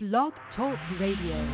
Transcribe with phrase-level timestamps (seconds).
[0.00, 1.44] Blog Talk Radio.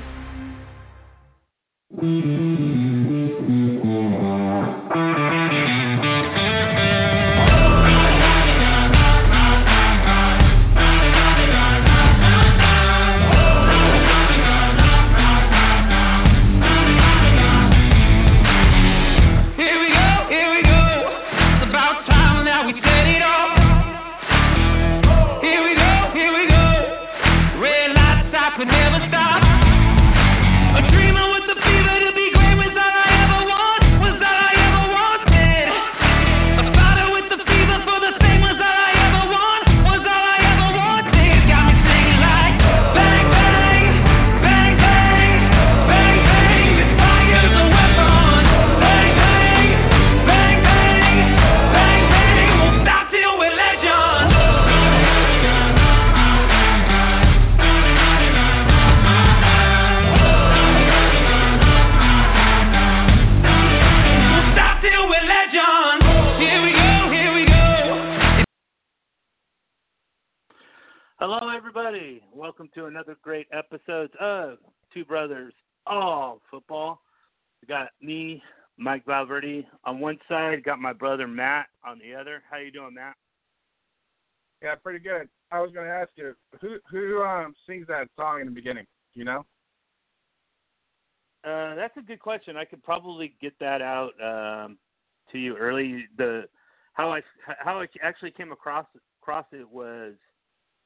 [74.94, 75.52] Two Brothers
[75.86, 77.00] All Football.
[77.60, 78.40] We got me,
[78.78, 80.62] Mike Valverde, on one side.
[80.62, 82.42] Got my brother Matt on the other.
[82.48, 83.16] How you doing, Matt?
[84.62, 85.28] Yeah, pretty good.
[85.50, 88.86] I was going to ask you who who um sings that song in the beginning.
[89.12, 89.44] Do you know?
[91.44, 92.56] Uh, that's a good question.
[92.56, 94.78] I could probably get that out um,
[95.30, 96.06] to you early.
[96.16, 96.44] The
[96.94, 97.20] how I
[97.58, 98.86] how I actually came across
[99.20, 100.14] across it was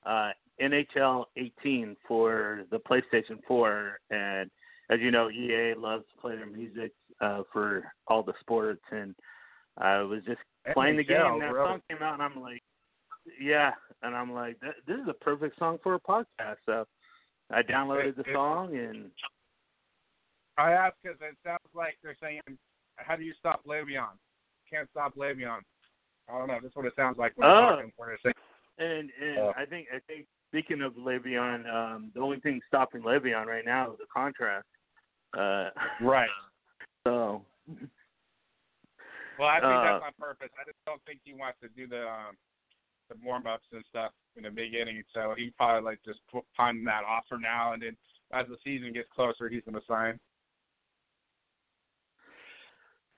[0.05, 4.51] uh, NHL 18 for the PlayStation 4, and
[4.91, 9.15] as you know, EA loves to play their music uh, for all the sports, and
[9.77, 10.41] I was just
[10.73, 11.21] playing the game.
[11.21, 11.69] And that really?
[11.69, 12.63] song came out, and I'm like,
[13.41, 16.57] yeah, and I'm like, this is a perfect song for a podcast.
[16.67, 16.87] So
[17.51, 19.11] I downloaded the song and.
[20.57, 22.41] I asked because it sounds like they're saying,
[22.97, 24.19] "How do you stop Le'Veon?
[24.69, 25.61] Can't stop Le'Veon."
[26.29, 26.59] I don't know.
[26.61, 27.77] That's what it sounds like when Oh.
[27.77, 27.93] talking.
[27.97, 28.35] When they're saying,
[28.79, 33.03] And and Uh, I think I think speaking of Le'Veon, um, the only thing stopping
[33.03, 34.67] Le'Veon right now is the contract.
[35.37, 35.71] Uh,
[36.01, 36.29] right.
[37.07, 37.43] So
[39.39, 40.51] Well, I think Uh, that's on purpose.
[40.61, 42.37] I just don't think he wants to do the um
[43.09, 45.03] the warm ups and stuff in the beginning.
[45.15, 47.97] So he probably like just put pawn that off for now, and then
[48.33, 50.19] as the season gets closer, he's going to sign.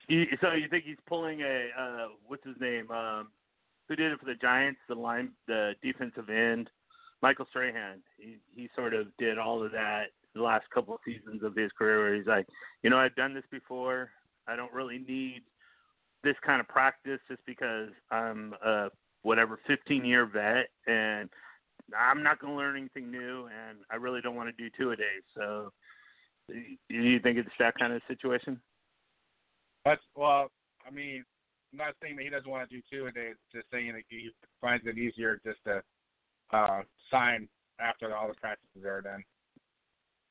[0.07, 2.89] you, so you think he's pulling a uh, what's his name?
[2.91, 3.29] Um,
[3.89, 4.79] who did it for the Giants?
[4.87, 6.69] The line, the defensive end,
[7.21, 8.01] Michael Strahan.
[8.17, 11.71] He he sort of did all of that the last couple of seasons of his
[11.77, 11.99] career.
[11.99, 12.47] Where he's like,
[12.83, 14.09] you know, I've done this before.
[14.47, 15.43] I don't really need
[16.23, 18.89] this kind of practice just because I'm a
[19.23, 21.29] whatever 15 year vet and
[21.97, 24.91] I'm not going to learn anything new and I really don't want to do two
[24.91, 25.21] a day.
[25.35, 25.71] So
[26.49, 26.55] do
[26.89, 28.59] you think it's that kind of situation?
[29.85, 30.51] That's well.
[30.85, 31.23] I mean,
[31.71, 33.31] I'm not saying that he doesn't want to do two a day.
[33.53, 35.81] Just saying that he finds it easier just to
[36.53, 37.47] uh, sign
[37.79, 39.23] after all the practices are done.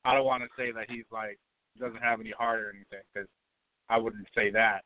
[0.03, 1.37] I don't want to say that he's like
[1.79, 3.29] doesn't have any heart or anything because
[3.89, 4.81] I wouldn't say that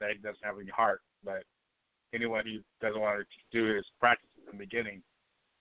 [0.00, 1.00] that he doesn't have any heart.
[1.24, 1.44] But
[2.14, 5.02] anyone who doesn't want to do his practices in the beginning,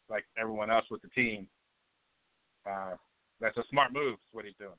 [0.09, 1.47] like everyone else with the team,
[2.69, 2.95] uh,
[3.39, 4.13] that's a smart move.
[4.13, 4.71] Is what he's doing.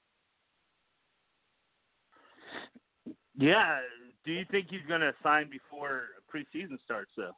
[3.37, 3.79] Yeah.
[4.25, 6.03] Do you think he's going to sign before
[6.33, 7.33] preseason starts, though?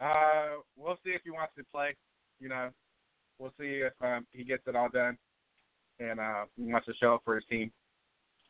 [0.00, 1.96] Uh, we'll see if he wants to play.
[2.40, 2.70] You know,
[3.38, 5.18] we'll see if um, he gets it all done
[6.00, 7.70] and uh, he wants to show up for his team.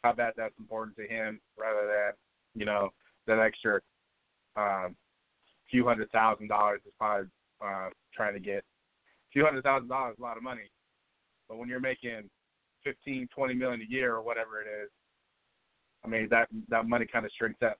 [0.02, 2.12] How bad that's important to him, rather than
[2.54, 2.90] you know
[3.26, 3.80] that extra
[4.56, 4.94] um,
[5.70, 7.28] few hundred thousand dollars is probably
[7.64, 8.62] uh, trying to get.
[9.32, 10.70] Few hundred thousand dollars is a lot of money,
[11.48, 12.30] but when you're making
[12.84, 14.88] fifteen, twenty million a year or whatever it is,
[16.04, 17.78] I mean that that money kind of shrinks up.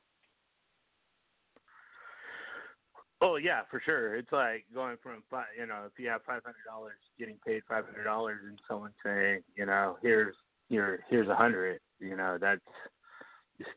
[3.21, 4.15] Oh yeah, for sure.
[4.17, 7.63] It's like going from fi- you know if you have five hundred dollars, getting paid
[7.69, 10.37] five hundred dollars, and someone saying you know here's
[10.69, 11.81] your here's a hundred.
[11.99, 12.61] You know that's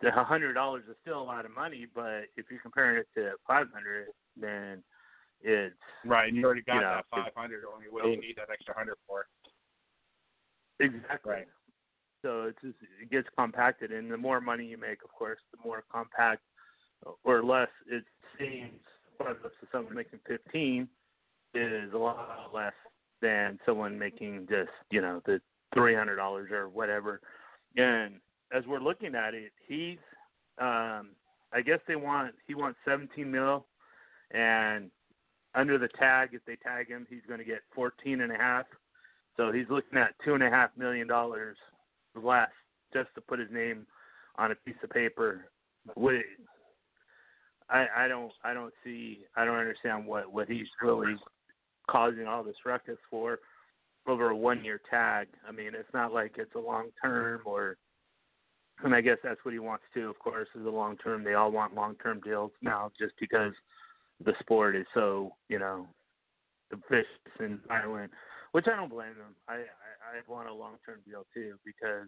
[0.04, 3.32] a hundred dollars is still a lot of money, but if you're comparing it to
[3.48, 4.08] five hundred,
[4.40, 4.84] then
[5.42, 7.64] it's Right, you already got You know, that five hundred.
[7.72, 9.26] Only what do you need that extra hundred for?
[10.80, 11.48] exactly Right.
[12.22, 15.58] So it's just, it gets compacted, and the more money you make, of course, the
[15.68, 16.44] more compact
[17.24, 18.04] or less it
[18.38, 18.80] seems.
[19.28, 20.88] Regardless of someone making fifteen,
[21.54, 22.74] is a lot less
[23.22, 25.42] than someone making just you know the
[25.74, 27.22] three hundred dollars or whatever.
[27.78, 28.16] And
[28.54, 29.98] as we're looking at it, he's
[30.60, 31.10] um,
[31.54, 33.66] I guess they want he wants seventeen mil,
[34.32, 34.92] and
[35.56, 38.66] under the tag, if they tag him, he's going to get fourteen and a half
[39.38, 41.58] So he's looking at two and a half million dollars
[42.16, 42.50] less
[42.94, 43.86] just to put his name
[44.38, 45.46] on a piece of paper.
[47.72, 51.16] I I don't I don't see I don't understand what what he's really
[51.90, 53.40] causing all this ruckus for
[54.08, 55.28] over a one year tag.
[55.48, 57.78] I mean, it's not like it's a long term or
[58.84, 61.24] and I guess that's what he wants to, of course, is a long term.
[61.24, 63.54] They all want long term deals now just because
[64.24, 65.88] the sport is so, you know,
[66.90, 67.06] vicious
[67.40, 68.12] and violent.
[68.54, 69.36] Which I don't blame them.
[69.48, 72.08] I, I, I want a long term deal too because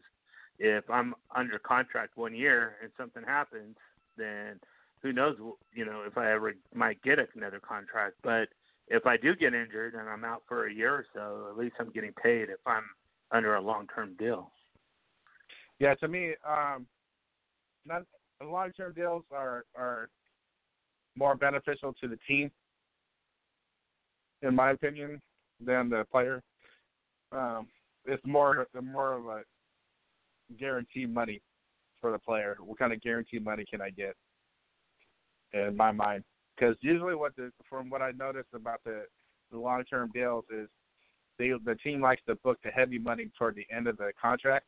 [0.60, 3.78] if I'm under contract one year and something happens,
[4.18, 4.60] then
[5.04, 5.36] who knows,
[5.74, 8.16] you know, if I ever might get another contract.
[8.24, 8.48] But
[8.88, 11.76] if I do get injured and I'm out for a year or so, at least
[11.80, 12.86] I'm getting paid if I'm
[13.32, 14.50] under a long-term deal.
[15.80, 16.88] Yeah, to me, um,
[17.86, 18.04] not
[18.42, 20.10] long-term deals are are
[21.16, 22.50] more beneficial to the team,
[24.42, 25.22] in my opinion,
[25.64, 26.42] than the player.
[27.32, 27.68] Um,
[28.06, 29.42] it's more more of a
[30.58, 31.42] guaranteed money
[32.00, 32.58] for the player.
[32.60, 34.16] What kind of guaranteed money can I get?
[35.54, 36.24] In my mind,
[36.56, 39.06] because usually what the from what I noticed about the
[39.52, 40.68] the long term deals is
[41.38, 44.66] they the team likes to book the heavy money toward the end of the contract.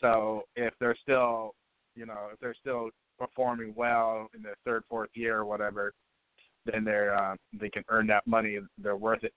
[0.00, 1.54] So if they're still,
[1.96, 5.92] you know, if they're still performing well in the third, fourth year or whatever,
[6.64, 8.58] then they're uh, they can earn that money.
[8.78, 9.32] They're worth it.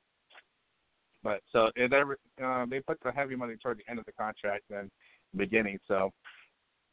[1.24, 4.12] But so if ever uh, they put the heavy money toward the end of the
[4.14, 4.90] contract than
[5.32, 5.80] the beginning.
[5.88, 6.12] So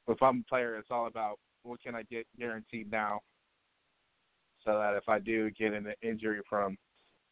[0.06, 3.20] if I'm a player, it's all about what can I get guaranteed now,
[4.64, 6.76] so that if I do get an injury from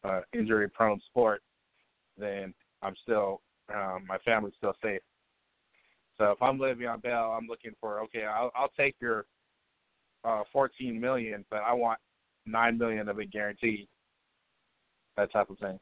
[0.04, 1.42] uh, injury prone sport,
[2.18, 3.40] then I'm still
[3.74, 5.00] um, my family's still safe.
[6.18, 9.26] So if I'm Le'Veon Bell, I'm looking for okay, I'll, I'll take your
[10.24, 11.98] uh, 14 million, but I want
[12.46, 13.88] nine million of it guaranteed.
[15.16, 15.78] That type of thing.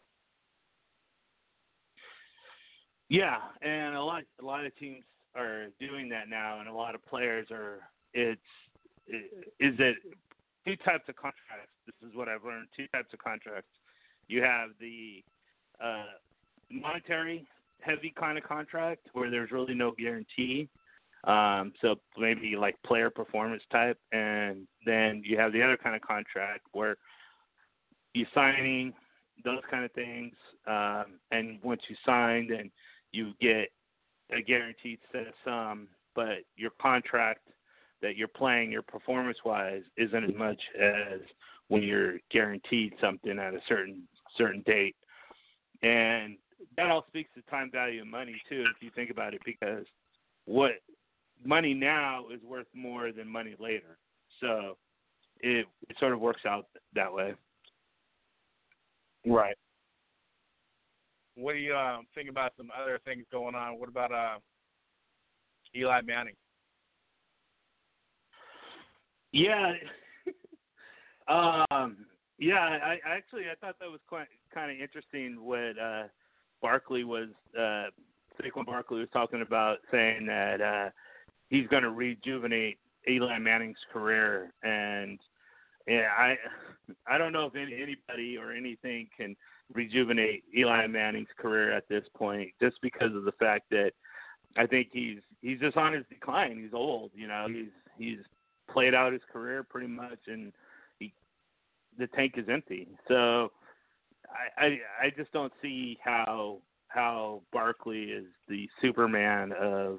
[3.08, 5.04] Yeah, and a lot a lot of teams
[5.36, 7.80] are doing that now, and a lot of players are.
[8.14, 8.40] It's
[9.08, 9.96] is it
[10.66, 11.72] two types of contracts.
[11.86, 12.68] This is what I've learned.
[12.76, 13.70] Two types of contracts.
[14.28, 15.22] You have the
[15.82, 16.16] uh,
[16.70, 17.46] monetary
[17.80, 20.68] heavy kind of contract where there's really no guarantee.
[21.24, 26.02] Um, so maybe like player performance type, and then you have the other kind of
[26.02, 26.96] contract where
[28.12, 28.92] you signing
[29.42, 30.34] those kind of things,
[30.66, 32.70] um, and once you sign, then
[33.12, 33.68] you get
[34.30, 37.48] a guaranteed set of sum, but your contract
[38.04, 41.20] that you're playing your performance wise isn't as much as
[41.68, 44.02] when you're guaranteed something at a certain
[44.36, 44.94] certain date.
[45.82, 46.36] And
[46.76, 49.86] that all speaks to time value of money too, if you think about it, because
[50.44, 50.72] what
[51.42, 53.96] money now is worth more than money later.
[54.42, 54.76] So
[55.40, 57.32] it it sort of works out that way.
[59.26, 59.56] Right.
[61.36, 63.78] What do you uh, think about some other things going on?
[63.78, 64.38] What about uh,
[65.74, 66.34] Eli Manning?
[69.34, 69.72] Yeah.
[71.28, 71.96] um,
[72.38, 76.04] yeah, I, I actually I thought that was quite kind of interesting what uh,
[76.62, 77.86] Barkley was uh,
[78.40, 80.90] Saquon Barkley was talking about, saying that uh,
[81.48, 82.78] he's going to rejuvenate
[83.08, 85.18] Eli Manning's career, and
[85.88, 86.36] yeah, I
[87.08, 89.34] I don't know if any, anybody or anything can
[89.72, 93.90] rejuvenate Eli Manning's career at this point, just because of the fact that
[94.56, 96.60] I think he's he's just on his decline.
[96.62, 97.48] He's old, you know.
[97.48, 98.18] He's he's
[98.70, 100.52] played out his career pretty much, and
[100.98, 101.12] he
[101.98, 102.88] the tank is empty.
[103.08, 103.50] So
[104.28, 104.66] I I,
[105.02, 109.98] I just don't see how how Barkley is the Superman of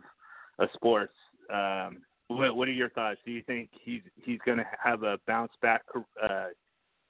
[0.60, 1.16] of sports.
[1.54, 3.20] Um, what, what are your thoughts?
[3.26, 5.84] Do you think he's he's going to have a bounce back
[6.22, 6.48] uh,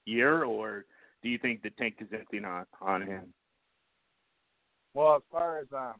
[0.05, 0.85] year, or
[1.23, 3.33] do you think the tank is empty on on him?
[4.93, 5.95] Well, as far as um,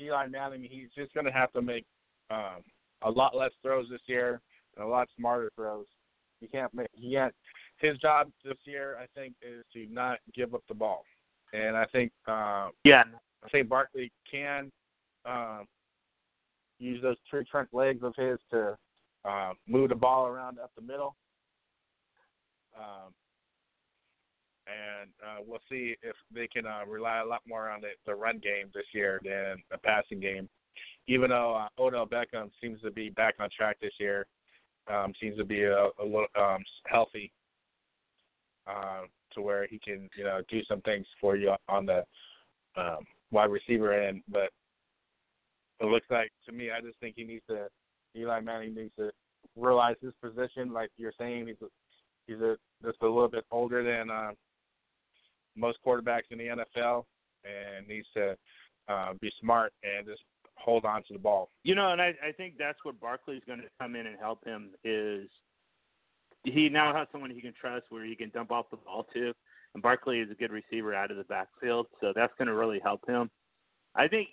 [0.00, 1.84] Eli Manning, he's just going to have to make
[2.30, 2.62] um,
[3.02, 4.40] a lot less throws this year
[4.80, 5.86] a lot smarter throws.
[6.40, 7.34] He can't make he can't.
[7.78, 11.04] His job this year, I think, is to not give up the ball,
[11.52, 13.04] and I think uh, yeah,
[13.44, 14.70] I think Barkley can
[15.24, 15.66] um,
[16.78, 18.76] use those tree trunk legs of his to
[19.24, 21.16] uh, move the ball around up the middle.
[22.76, 23.12] Um,
[24.66, 28.14] and uh, we'll see if they can uh, rely a lot more on the, the
[28.14, 30.48] run game this year than the passing game.
[31.06, 34.26] Even though uh, Odell Beckham seems to be back on track this year,
[34.92, 37.32] um, seems to be a, a little um, healthy
[38.66, 39.02] uh,
[39.34, 42.04] to where he can you know do some things for you on the
[42.76, 44.22] um, wide receiver end.
[44.28, 44.50] But
[45.80, 47.68] it looks like to me, I just think he needs to
[48.16, 49.10] Eli Manning needs to
[49.56, 50.72] realize his position.
[50.72, 51.66] Like you're saying, he's a,
[52.26, 54.30] he's a just a little bit older than uh,
[55.56, 57.04] most quarterbacks in the NFL,
[57.44, 58.36] and needs to
[58.88, 60.22] uh, be smart and just
[60.64, 61.50] hold on to the ball.
[61.62, 64.44] You know, and I, I think that's where Barkley's going to come in and help
[64.44, 65.28] him is
[66.44, 69.32] he now has someone he can trust where he can dump off the ball to,
[69.74, 72.80] and Barkley is a good receiver out of the backfield, so that's going to really
[72.82, 73.30] help him.
[73.94, 74.28] I think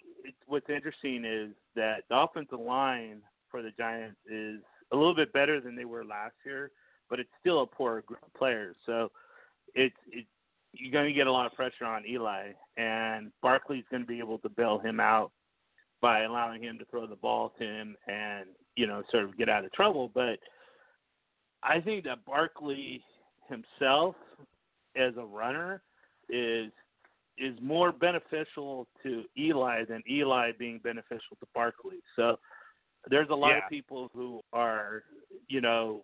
[0.45, 4.59] what's interesting is that the offensive line for the Giants is
[4.91, 6.71] a little bit better than they were last year,
[7.09, 8.75] but it's still a poor group of players.
[8.85, 9.11] So
[9.75, 10.25] it's it,
[10.73, 14.19] you're going to get a lot of pressure on Eli, and Barkley's going to be
[14.19, 15.31] able to bail him out
[16.01, 19.50] by allowing him to throw the ball to him and you know sort of get
[19.50, 20.10] out of trouble.
[20.13, 20.39] But
[21.63, 23.03] I think that Barkley
[23.48, 24.15] himself
[24.96, 25.81] as a runner
[26.29, 26.72] is
[27.38, 32.00] is more beneficial to Eli than Eli being beneficial to Barkley.
[32.15, 32.38] So
[33.10, 33.63] there's a lot Yeah.
[33.63, 35.03] of people who are,
[35.48, 36.03] you know,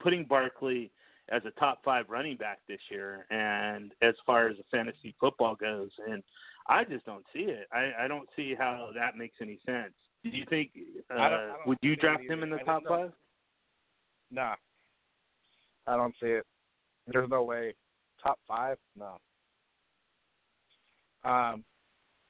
[0.00, 0.90] putting Barkley
[1.28, 5.54] as a top five running back this year, and as far as the fantasy football
[5.54, 6.24] goes, and
[6.68, 7.66] I just don't see it.
[7.72, 9.94] I, I don't see how that makes any sense.
[10.22, 10.70] Do you think?
[11.10, 13.12] Uh, I don't- I don't would you draft him in the top five?
[14.30, 14.56] Nah,
[15.86, 16.44] I don't see it.
[17.06, 17.74] There's no way.
[18.22, 18.76] Top five?
[18.96, 19.18] No.
[21.24, 21.64] Um,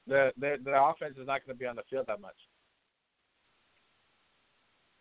[0.07, 2.35] the the the offense is not going to be on the field that much.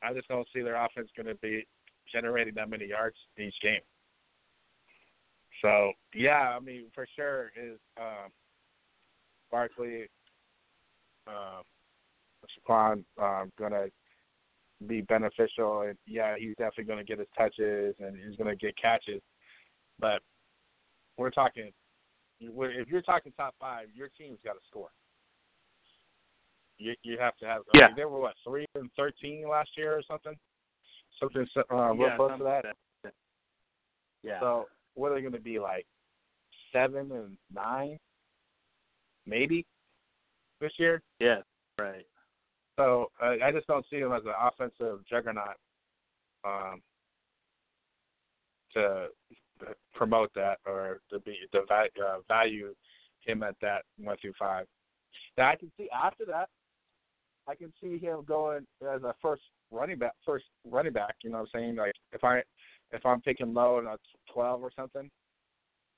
[0.03, 1.67] I just don't see their offense going to be
[2.13, 3.81] generating that many yards each game.
[5.63, 8.31] So yeah, I mean for sure is um,
[9.51, 10.07] Barkley,
[11.27, 11.63] uh,
[12.69, 13.91] Saquon um, going to
[14.87, 15.83] be beneficial.
[15.83, 19.21] And yeah, he's definitely going to get his touches and he's going to get catches.
[19.99, 20.21] But
[21.17, 21.73] we're talking,
[22.41, 24.91] if you're talking top five, your team's got to score.
[26.79, 27.63] You you have to have.
[27.75, 27.87] I Yeah.
[27.89, 30.37] mean, they were what three and thirteen last year or something,
[31.19, 33.13] something uh, real yeah, close to that.
[34.23, 34.39] Yeah.
[34.41, 35.87] So what are they going to be like?
[36.73, 37.99] Seven and nine,
[39.29, 39.67] maybe
[40.61, 41.03] this year.
[41.21, 41.41] yeah.
[41.79, 42.07] Right.
[42.77, 45.57] So uh, I just don't see him as an offensive juggernaut
[46.45, 46.81] um,
[48.75, 49.09] to
[49.95, 52.75] promote that or to be to va- uh, value
[53.21, 54.67] him at that one through five.
[55.37, 56.49] Now I can see after that,
[57.49, 60.13] I can see him going as a first running back.
[60.25, 61.77] First running back, you know what I'm saying?
[61.77, 62.43] Like if I
[62.93, 63.99] if I'm picking low and a
[64.33, 65.11] twelve or something,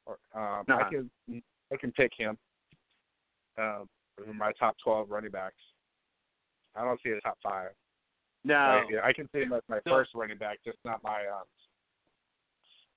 [0.07, 0.91] or um, I Uh-huh.
[0.91, 2.39] can I can pick him.
[3.61, 3.89] Um,
[4.35, 5.55] my top twelve running backs.
[6.77, 7.71] I don't see a top five.
[8.45, 11.27] No, I, I can see him as my So- first running back, just not my
[11.27, 11.45] um,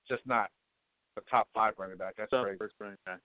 [0.07, 0.49] just not
[1.15, 2.15] the top five running back.
[2.17, 2.57] That's so crazy.
[2.57, 3.19] first running back.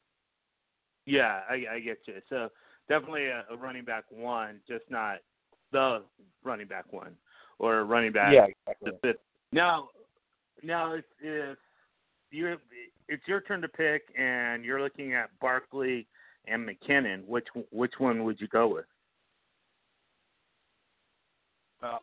[1.06, 2.14] Yeah, I, I get you.
[2.28, 2.48] So
[2.88, 5.18] definitely a, a running back one, just not
[5.72, 6.02] the
[6.44, 7.12] running back one
[7.58, 8.92] or a running back yeah, exactly.
[8.92, 9.20] the fifth.
[9.52, 9.88] Now,
[10.62, 11.58] now if, if
[12.30, 12.56] you're
[13.08, 16.06] it's your turn to pick and you're looking at Barkley
[16.46, 18.86] and McKinnon, which which one would you go with?
[21.82, 21.98] Uh,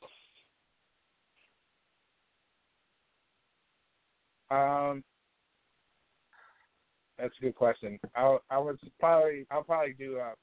[4.54, 5.04] um,
[7.18, 8.00] that's a good question.
[8.16, 10.34] I I would probably I'll probably do uh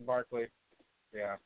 [0.00, 0.46] Barkley.
[1.14, 1.36] Yeah.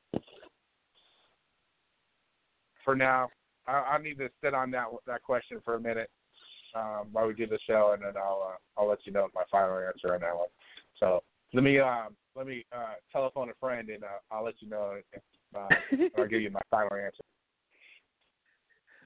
[2.85, 3.29] For now,
[3.67, 6.11] I, I need to sit on that that question for a minute
[6.75, 9.45] um, while we do the show, and then I'll uh, I'll let you know my
[9.51, 10.49] final answer on that one.
[10.99, 11.23] So
[11.55, 14.99] let me um, let me uh, telephone a friend, and uh, I'll let you know
[15.13, 15.23] if
[15.57, 15.69] uh,
[16.19, 17.23] I'll give you my final answer.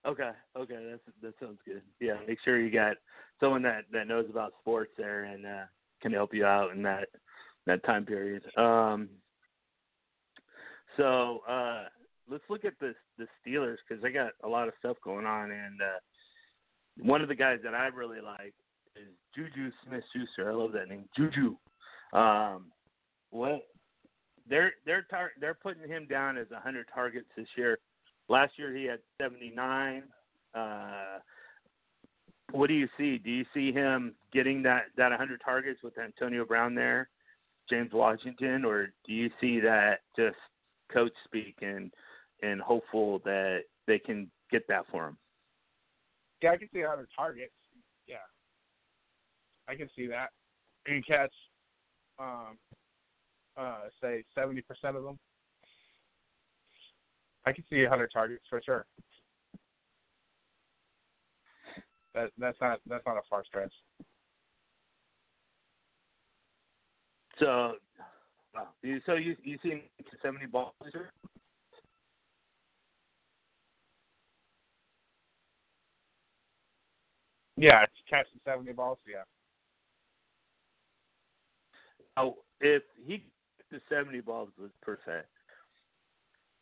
[0.04, 1.80] Okay, okay, that's that sounds good.
[2.00, 2.96] Yeah, make sure you got
[3.38, 5.64] someone that that knows about sports there and uh,
[6.00, 7.08] can help you out in that
[7.66, 8.42] that time period.
[8.56, 9.08] Um,
[10.96, 11.84] so uh,
[12.28, 15.52] let's look at the the Steelers because they got a lot of stuff going on,
[15.52, 16.00] and uh,
[17.00, 18.54] one of the guys that I really like
[18.96, 20.50] is Juju Smith Schuster.
[20.50, 21.56] I love that name, Juju.
[22.12, 22.66] Um,
[23.30, 23.62] what
[24.48, 27.78] they're they're tar- they're putting him down as 100 targets this year.
[28.28, 30.04] Last year he had 79.
[30.54, 31.18] Uh,
[32.52, 33.18] what do you see?
[33.18, 37.08] Do you see him getting that that 100 targets with Antonio Brown there,
[37.70, 40.36] James Washington, or do you see that just
[40.92, 41.90] coach speak and
[42.42, 45.16] and hopeful that they can get that for him?
[46.42, 47.52] Yeah, I can see 100 targets.
[48.06, 48.16] Yeah,
[49.68, 50.30] I can see that.
[50.86, 51.32] You can catch,
[52.18, 52.58] um,
[53.56, 54.62] uh, say 70%
[54.96, 55.18] of them.
[57.46, 58.86] I can see 100 targets for sure.
[62.14, 63.72] That that's not that's not a far stretch.
[67.38, 67.74] So.
[68.82, 69.82] You- so you you see
[70.22, 70.92] 70 balls this?
[77.62, 78.98] Yeah, catching 70 balls.
[79.08, 79.22] Yeah.
[82.16, 84.48] Oh, if he gets to 70 balls
[84.82, 85.20] per se,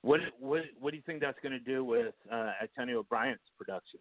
[0.03, 3.99] what what what do you think that's going to do with uh, Antonio Bryant's production?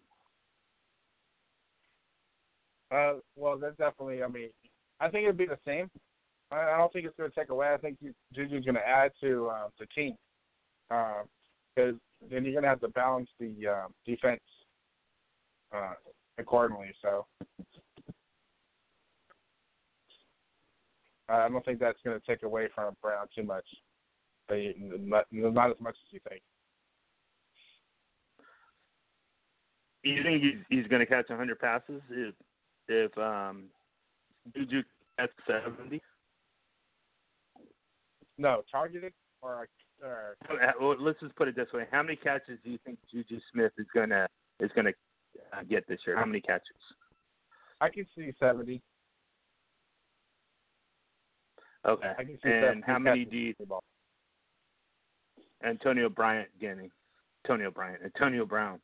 [2.91, 4.22] Uh, well, that's definitely.
[4.22, 4.50] I mean,
[5.00, 5.89] I think it'd be the same.
[6.51, 7.74] I, I don't think it's going to take away.
[7.74, 10.15] I think you, Juju's going to add to uh, the team
[10.89, 11.96] because
[12.29, 14.41] then you're going to have to balance the uh, defense
[15.74, 15.94] uh,
[16.39, 16.91] accordingly.
[17.01, 17.25] So
[21.27, 23.65] I don't think that's going to take away from Brown too much.
[24.50, 26.41] Not, not as much as you think.
[30.03, 32.34] You think he's he's going to catch 100 passes if
[32.88, 33.65] if um
[34.55, 34.81] Juju
[35.19, 36.01] catch 70?
[38.38, 39.67] No, targeted or
[40.01, 40.38] or
[40.79, 43.74] Well, let's just put it this way: How many catches do you think Juju Smith
[43.77, 44.27] is gonna
[44.60, 44.93] is gonna
[45.53, 46.17] uh, get this year?
[46.17, 46.65] How many catches?
[47.81, 48.81] I can see seventy.
[51.88, 52.12] Okay.
[52.17, 53.84] I can see And 70 how many do you ball.
[55.63, 56.91] Antonio Bryant getting?
[57.46, 58.79] Antonio Bryant, Antonio Brown.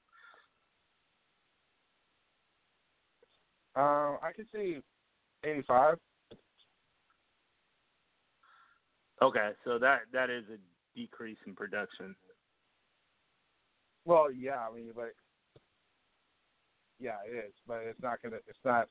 [3.75, 4.79] Um, I can see
[5.43, 5.97] eighty-five.
[9.21, 10.57] Okay, so that that is a
[10.97, 12.15] decrease in production.
[14.05, 15.13] Well, yeah, I mean, but
[16.99, 18.37] yeah, it is, but it's not gonna.
[18.47, 18.87] It's not.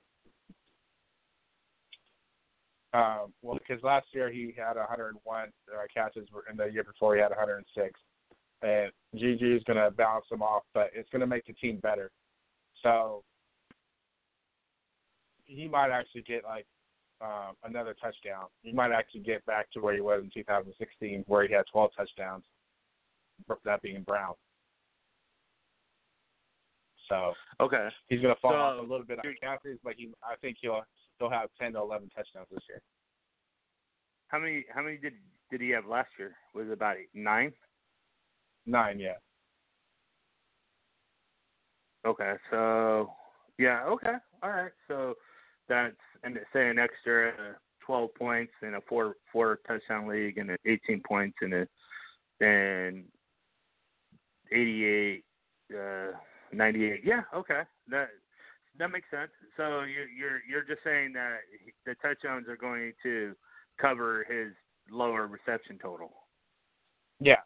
[2.92, 7.20] Um, well, because last year he had 101 uh, catches, and the year before he
[7.20, 8.00] had 106.
[8.62, 11.80] And GG is going to balance them off, but it's going to make the team
[11.82, 12.12] better.
[12.84, 13.25] So
[15.44, 16.66] he might actually get like
[17.20, 18.46] um, another touchdown.
[18.62, 21.90] He might actually get back to where he was in 2016, where he had 12
[21.96, 22.44] touchdowns.
[23.64, 24.34] That being Brown.
[27.08, 27.88] So Okay.
[28.08, 30.58] he's going to fall So, off a little bit on catches, but he I think
[30.61, 30.82] he'll
[31.18, 32.80] he'll have 10 to 11 touchdowns this year.
[34.28, 35.14] How many how many did
[35.50, 36.37] did he have last year?
[36.54, 37.52] Was it about eight, nine?
[38.67, 39.14] Nine, yeah.
[42.06, 43.10] Okay, so
[43.58, 44.73] yeah, okay, all right.
[44.88, 45.14] So
[45.69, 47.32] that's and say an extra
[47.84, 53.04] twelve points in a four four touchdown league and an eighteen points in a and
[54.50, 55.25] eighty eight
[55.75, 56.03] uh
[56.56, 57.00] ninety eight.
[57.04, 57.62] Yeah, okay.
[57.88, 58.08] That
[58.78, 59.30] that makes sense.
[59.56, 61.38] So you're you're you're just saying that
[61.86, 63.34] the touchdowns are going to
[63.80, 64.52] cover his
[64.90, 66.12] lower reception total.
[67.21, 67.40] Yeah.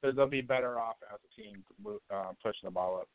[0.00, 1.64] Because they'll be better off as a team
[2.10, 3.08] uh, pushing the ball up.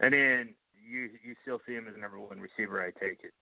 [0.00, 3.32] And then you you still see him as the number one receiver, I take it.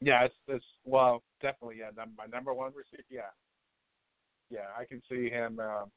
[0.00, 1.90] Yeah, it's, it's well, definitely, yeah.
[2.16, 3.30] My number one receiver, yeah,
[4.52, 4.68] yeah.
[4.78, 5.90] I can see him um,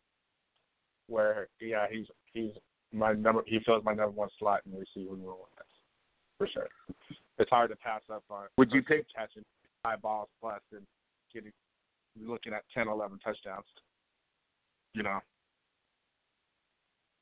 [1.07, 2.51] where, yeah, he's he's
[2.93, 3.43] my number.
[3.45, 5.49] He fills my number one slot in the receiving role.
[5.57, 5.69] That's
[6.37, 6.69] for sure.
[7.37, 8.45] It's hard to pass up on.
[8.57, 9.43] Would you pick- catching
[9.83, 10.83] five balls plus and
[11.33, 11.51] getting
[12.19, 13.65] looking at 10, 11 touchdowns?
[14.93, 15.19] You know,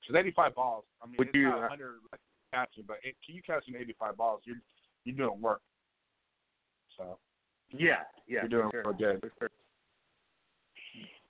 [0.01, 0.83] because 85 balls.
[1.01, 2.21] I mean, Would it's you, not uh, 100 like,
[2.53, 4.57] catching, but it, you catching 85 balls, you're
[5.05, 5.61] you're doing work.
[6.97, 7.17] So
[7.71, 8.41] Yeah, yeah.
[8.41, 8.93] you're doing sure.
[8.93, 9.19] good.
[9.21, 9.49] For sure.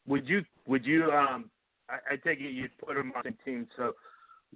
[0.08, 1.50] Would you would you um
[1.90, 3.94] I, I take it you'd put him on the team so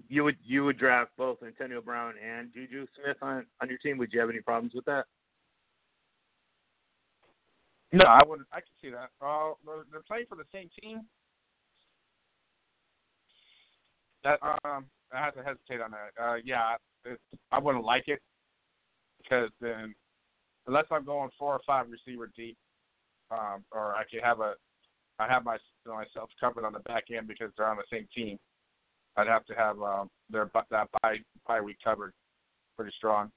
[0.10, 3.98] you would you would draft both Antonio Brown and Juju Smith on on your team.
[3.98, 5.06] Would you have any problems with that?
[7.94, 8.48] No, I wouldn't.
[8.52, 9.10] I can see that.
[9.26, 11.02] Uh, they're- playing for the same team.
[14.24, 16.22] That um, I have to hesitate on that.
[16.22, 17.20] Uh, yeah, it,
[17.52, 18.20] I wouldn't like it
[19.22, 19.96] because then,
[20.66, 22.58] unless I'm going four or five receiver deep,
[23.32, 24.54] um, or I could have a,
[25.19, 28.38] I have my myself covered on the back end because they're on the same team.
[29.15, 32.13] I'd have to have um, their that bye bye week covered
[32.75, 33.32] pretty strong.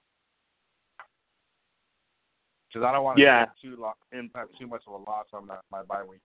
[2.68, 3.46] Because I don't want to Yeah.
[3.46, 6.20] take too long And have too much of a loss on my, my bye week.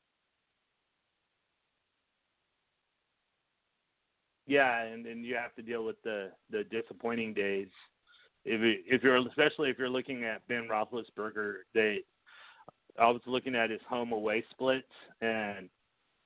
[4.47, 7.69] yeah, and then you have to deal with the the disappointing days.
[8.43, 12.03] If it, if you're especially if you're looking at Ben Roethlisberger, they
[12.99, 14.87] I was looking at his home away splits,
[15.21, 15.69] and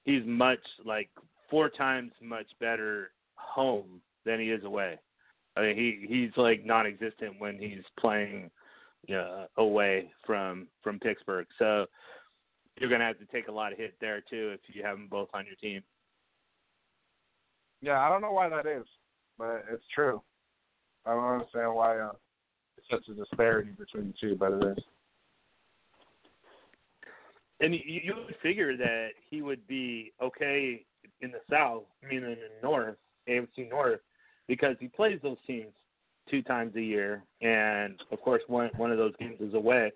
[0.03, 1.10] he's much like
[1.49, 4.99] four times much better home than he is away.
[5.55, 8.51] I mean, he he's like non-existent when he's playing
[9.13, 11.47] uh, away from from Pittsburgh.
[11.58, 11.86] So
[12.79, 15.08] you're gonna have to take a lot of hit there too if you have them
[15.10, 15.82] both on your team.
[17.82, 18.86] Yeah, I don't know why that is,
[19.38, 20.21] but it's true.
[21.05, 22.12] I don't understand why uh,
[22.77, 24.84] it's such a disparity between the two, but it is.
[27.60, 30.86] And you, you would figure that he would be okay
[31.22, 32.95] in the South, meaning in the North,
[33.28, 34.00] AFC North,
[34.48, 35.74] because he plays those teams
[36.30, 39.91] two times a year, and of course one one of those games is away.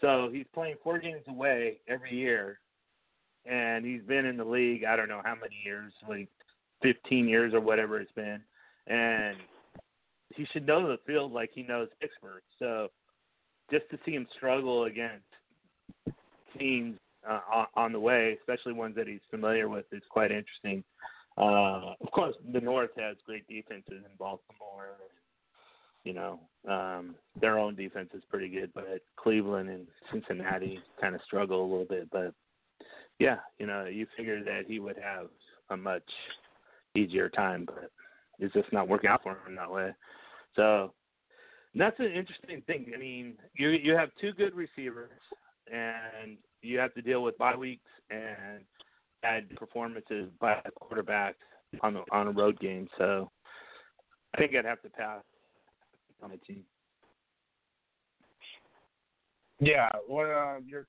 [0.00, 2.60] So he's playing four games away every year,
[3.46, 4.84] and he's been in the league.
[4.84, 6.28] I don't know how many years, like
[6.82, 8.40] 15 years or whatever it's been,
[8.86, 9.36] and
[10.34, 12.42] he should know the field like he knows Pittsburgh.
[12.58, 12.88] So
[13.70, 15.24] just to see him struggle against
[16.58, 20.84] teams uh, on, the way, especially ones that he's familiar with, is quite interesting.
[21.36, 24.96] Uh, of course, the North has great defenses in Baltimore.
[26.04, 31.20] You know, um, their own defense is pretty good, but Cleveland and Cincinnati kind of
[31.24, 32.08] struggle a little bit.
[32.10, 32.32] But
[33.18, 35.26] yeah, you know, you figure that he would have
[35.70, 36.08] a much
[36.94, 37.90] easier time, but
[38.38, 39.90] it's just not working out for him that way.
[40.56, 40.92] So
[41.74, 42.92] that's an interesting thing.
[42.94, 45.10] I mean, you you have two good receivers,
[45.72, 48.64] and you have to deal with bye weeks and
[49.22, 51.36] bad performances by the quarterback
[51.82, 52.88] on the on a road game.
[52.98, 53.30] So
[54.34, 55.22] I think I'd have to pass
[56.22, 56.64] on a team.
[59.60, 60.86] Yeah, when uh, you're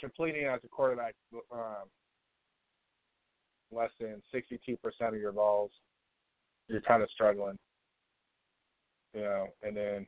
[0.00, 1.14] completing as a quarterback
[1.52, 1.88] um,
[3.70, 5.70] less than 62% of your balls,
[6.68, 7.58] you're kind of struggling.
[9.14, 10.06] You know, and then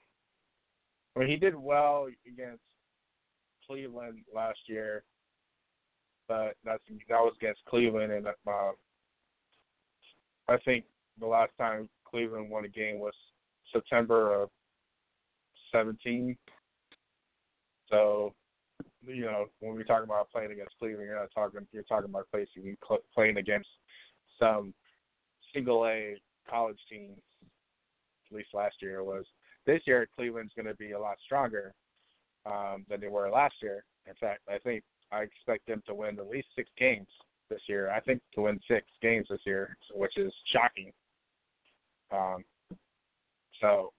[1.16, 2.62] I mean he did well against
[3.70, 5.04] Cleveland last year,
[6.26, 8.72] but that's that was against Cleveland, and uh,
[10.48, 10.85] I think
[11.20, 13.12] the last time Cleveland won a game was
[13.72, 14.50] September of
[15.70, 16.37] 17.
[17.88, 18.35] So,
[19.06, 22.26] you know, when we talk about playing against Cleveland, you're not talking you're talking about
[22.33, 22.76] basically
[23.14, 23.68] playing against
[24.37, 24.74] some
[25.54, 26.16] single A
[26.48, 27.20] college teams.
[28.33, 29.26] At least last year it was.
[29.64, 31.72] This year, Cleveland's going to be a lot stronger
[32.46, 33.85] um, than they were last year.
[34.07, 37.09] In fact, I think I expect them to win at least six games
[37.48, 37.90] this year.
[37.90, 40.92] I think to win six games this year, which is shocking.
[42.12, 42.44] Um,
[43.61, 43.92] so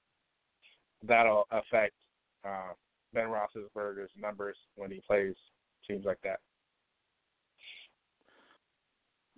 [1.08, 1.93] that'll affect
[2.45, 2.73] uh,
[3.13, 5.36] Ben Roethlisberger's numbers when he plays
[5.88, 6.39] teams like that.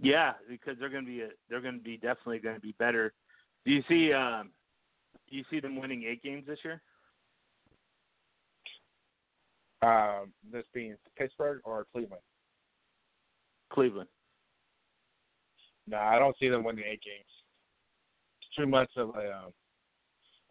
[0.02, 2.76] Yeah, because they're going to be a, they're going to be definitely going to be
[2.78, 3.14] better.
[3.66, 4.50] Do you see um,
[5.30, 6.82] do you see them winning eight games this year?
[9.84, 12.22] Um, this being Pittsburgh or Cleveland?
[13.72, 14.10] Cleveland.
[15.88, 17.26] No, I don't see them winning eight games.
[18.42, 19.32] It's too much of a.
[19.32, 19.54] Um,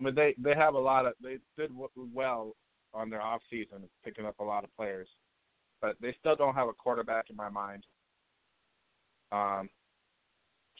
[0.00, 2.54] I mean, they they have a lot of they did well
[2.92, 5.08] on their off season, picking up a lot of players,
[5.80, 7.84] but they still don't have a quarterback in my mind.
[9.30, 9.70] Um,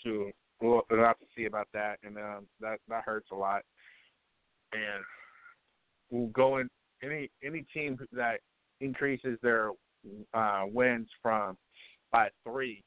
[0.05, 3.62] to we'll, we'll have to see about that, and um, that that hurts a lot.
[4.73, 5.05] And
[6.11, 6.69] we'll go in
[7.03, 8.41] any any team that
[8.81, 9.71] increases their
[10.35, 11.57] uh, wins from
[12.11, 12.83] by three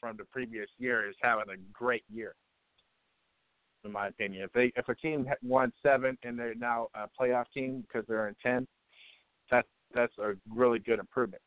[0.00, 2.34] from the previous year is having a great year,
[3.84, 4.44] in my opinion.
[4.44, 8.28] If they if a team won seven and they're now a playoff team because they're
[8.28, 8.66] in ten,
[9.50, 11.42] that's that's a really good improvement.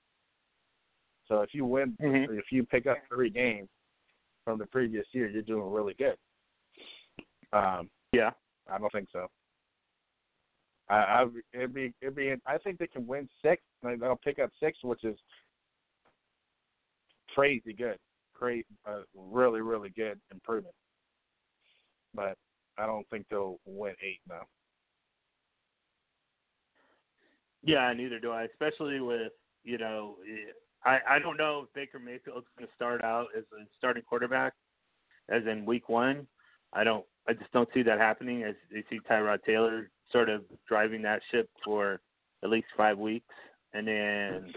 [1.28, 2.34] So if you win, mm-hmm.
[2.34, 3.70] if you pick up three games
[4.44, 6.16] from the previous year, you're doing really good.
[7.54, 8.32] Um, yeah,
[8.70, 9.28] I don't think so.
[10.90, 13.62] I, I it'd be it'd be I think they can win six.
[13.84, 15.18] They'll pick up six, which is
[17.34, 17.98] crazy good,
[18.34, 20.76] great, uh, really really good improvement.
[22.14, 22.38] But
[22.78, 24.44] I don't think they'll win eight now.
[27.64, 28.44] Yeah, neither do I.
[28.44, 29.32] Especially with
[29.64, 30.18] you know,
[30.84, 34.54] I I don't know if Baker Mayfield's going to start out as a starting quarterback,
[35.30, 36.28] as in week one.
[36.74, 37.06] I don't.
[37.28, 38.44] I just don't see that happening.
[38.44, 42.00] As you see Tyrod Taylor sort of driving that ship for
[42.44, 43.34] at least five weeks,
[43.74, 44.54] and then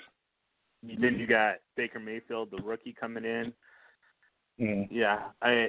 [0.83, 3.53] then you got Baker Mayfield, the rookie, coming in.
[4.61, 4.89] Mm.
[4.91, 5.69] Yeah, I,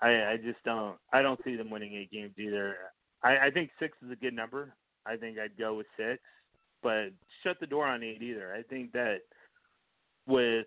[0.00, 0.96] I, I just don't.
[1.12, 2.76] I don't see them winning eight games either.
[3.22, 4.74] I, I think six is a good number.
[5.06, 6.20] I think I'd go with six,
[6.82, 7.10] but
[7.42, 8.54] shut the door on eight either.
[8.54, 9.18] I think that
[10.26, 10.66] with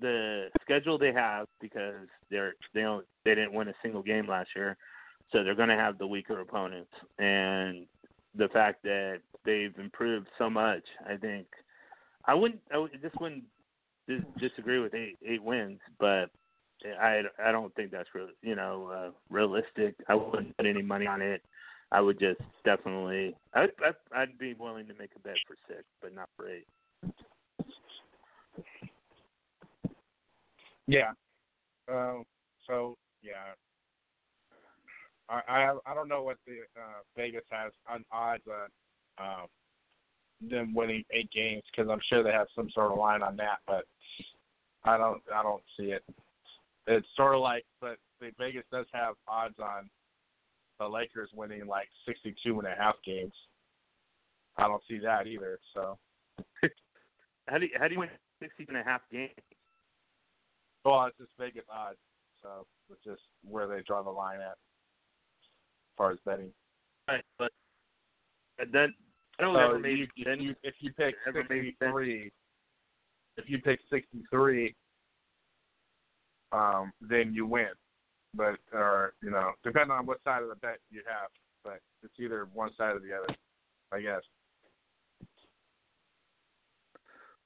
[0.00, 4.50] the schedule they have because they're they don't they didn't win a single game last
[4.56, 4.76] year
[5.32, 6.90] so they're going to have the weaker opponents.
[7.18, 7.86] And
[8.36, 11.46] the fact that they've improved so much, I think
[12.26, 13.44] I wouldn't I would, just wouldn't
[14.06, 16.30] dis- disagree with eight eight wins, but
[17.00, 19.94] I I don't think that's real you know uh, realistic.
[20.08, 21.42] I wouldn't put any money on it.
[21.92, 25.84] I would just definitely I'd, I'd I'd be willing to make a bet for six,
[26.00, 26.66] but not for eight.
[30.86, 31.12] Yeah.
[31.90, 32.24] Um.
[32.66, 33.54] So yeah,
[35.30, 39.46] I I, I don't know what the uh, Vegas has on odds on uh,
[40.40, 43.58] them winning eight games because I'm sure they have some sort of line on that,
[43.66, 43.84] but
[44.84, 46.04] I don't I don't see it.
[46.86, 49.88] It's sort of like, but the Vegas does have odds on
[50.78, 53.34] the Lakers winning like 62 and a half games.
[54.56, 55.58] I don't see that either.
[55.74, 55.98] So,
[57.48, 58.08] How do you, how do you win
[58.40, 59.30] sixty and a half games?
[60.84, 61.98] well, it's just Vegas odds.
[62.42, 64.56] So it's just where they draw the line at
[66.00, 66.50] far as betting.
[67.08, 67.52] Right, but
[68.58, 68.94] and then
[69.38, 71.92] I don't So ever made you, if you if you pick Ever made sense?
[71.92, 72.32] 63,
[73.36, 74.74] if you pick 63,
[76.52, 77.68] um, then you win.
[78.34, 81.28] But or you know, depending on what side of the bet you have,
[81.64, 83.34] but it's either one side or the other,
[83.92, 84.22] I guess.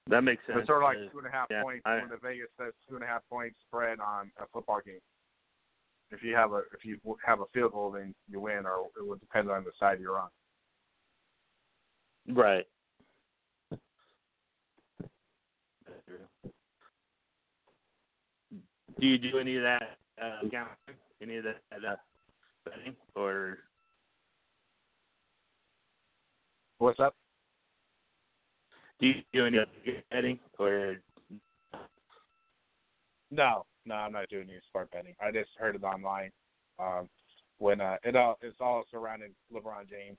[0.07, 0.59] That makes sense.
[0.61, 2.51] It's sort of like Uh, two and a half yeah, points I- when the Vegas
[2.61, 5.01] says two and a half points spread on a football game.
[6.11, 9.07] If you have a if you have a field goal, then you win, or it
[9.07, 10.29] would depend on the side you're on.
[12.29, 12.65] Right.
[19.01, 20.77] Do you do any of that uh, gambling?
[21.21, 21.97] Any of that uh,
[22.65, 23.59] betting, or
[26.79, 27.15] What's up?
[29.01, 29.69] do you do any of
[30.11, 30.97] betting, or
[33.31, 35.15] No, no, I'm not doing any sport betting.
[35.21, 36.31] I just heard it online.
[36.79, 37.09] Um,
[37.59, 40.19] when uh, it all it's all surrounding LeBron James.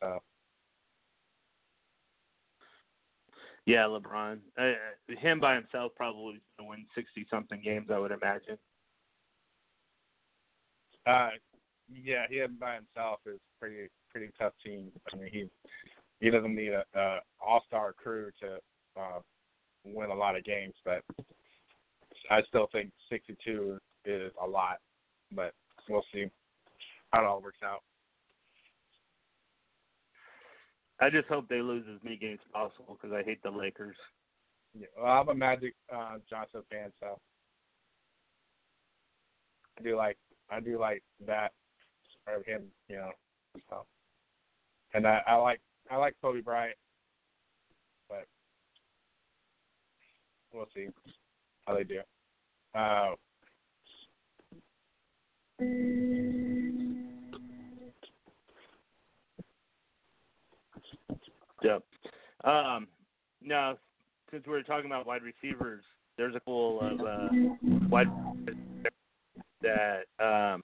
[0.00, 0.20] So
[3.66, 4.38] yeah, LeBron?
[4.58, 4.72] Uh,
[5.08, 8.58] him by himself probably is going to win sixty something games, I would imagine.
[11.08, 11.30] uh,
[11.90, 14.90] yeah, him by himself is pretty pretty tough team.
[15.12, 15.48] I mean, he
[16.20, 18.58] he doesn't need a, a all star crew to
[19.00, 19.20] uh,
[19.84, 21.02] win a lot of games, but
[22.30, 24.78] I still think 62 is a lot.
[25.32, 25.52] But
[25.88, 26.26] we'll see
[27.12, 27.82] how it all works out.
[31.00, 33.96] I just hope they lose as many games as possible because I hate the Lakers.
[34.78, 37.18] Yeah, well, I'm a Magic uh, Johnson fan, so
[39.78, 40.18] I do like
[40.50, 41.52] I do like that
[42.26, 43.10] or him, you know.
[43.70, 43.86] So,
[44.92, 45.60] and I, I like
[45.90, 46.76] I like Kobe Bryant,
[48.08, 48.26] but
[50.52, 50.88] we'll see
[51.66, 52.00] how they do.
[52.74, 53.14] Uh,
[61.62, 61.82] Yep.
[62.44, 62.86] Um,
[63.42, 63.76] now,
[64.30, 65.82] since we are talking about wide receivers,
[66.16, 67.28] there's a couple of uh,
[67.88, 68.08] wide
[69.62, 70.62] that um,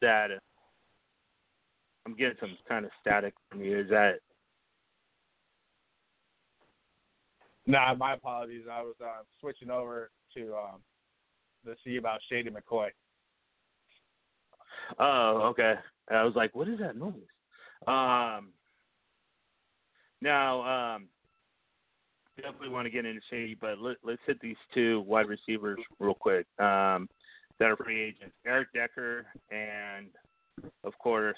[0.00, 0.38] that uh,
[2.04, 3.80] I'm getting some kind of static from you.
[3.80, 4.20] Is that
[7.66, 8.64] nah, my apologies.
[8.70, 10.80] I was uh, switching over to um,
[11.84, 12.88] see about Shady McCoy.
[14.98, 15.74] Oh, okay.
[16.10, 17.14] I was like, what is that noise?
[17.86, 18.50] Um,
[20.22, 21.08] now, um,
[22.36, 26.14] definitely want to get into Shady, but let, let's hit these two wide receivers real
[26.14, 27.08] quick um,
[27.58, 30.08] that are free agents: Eric Decker and,
[30.84, 31.36] of course,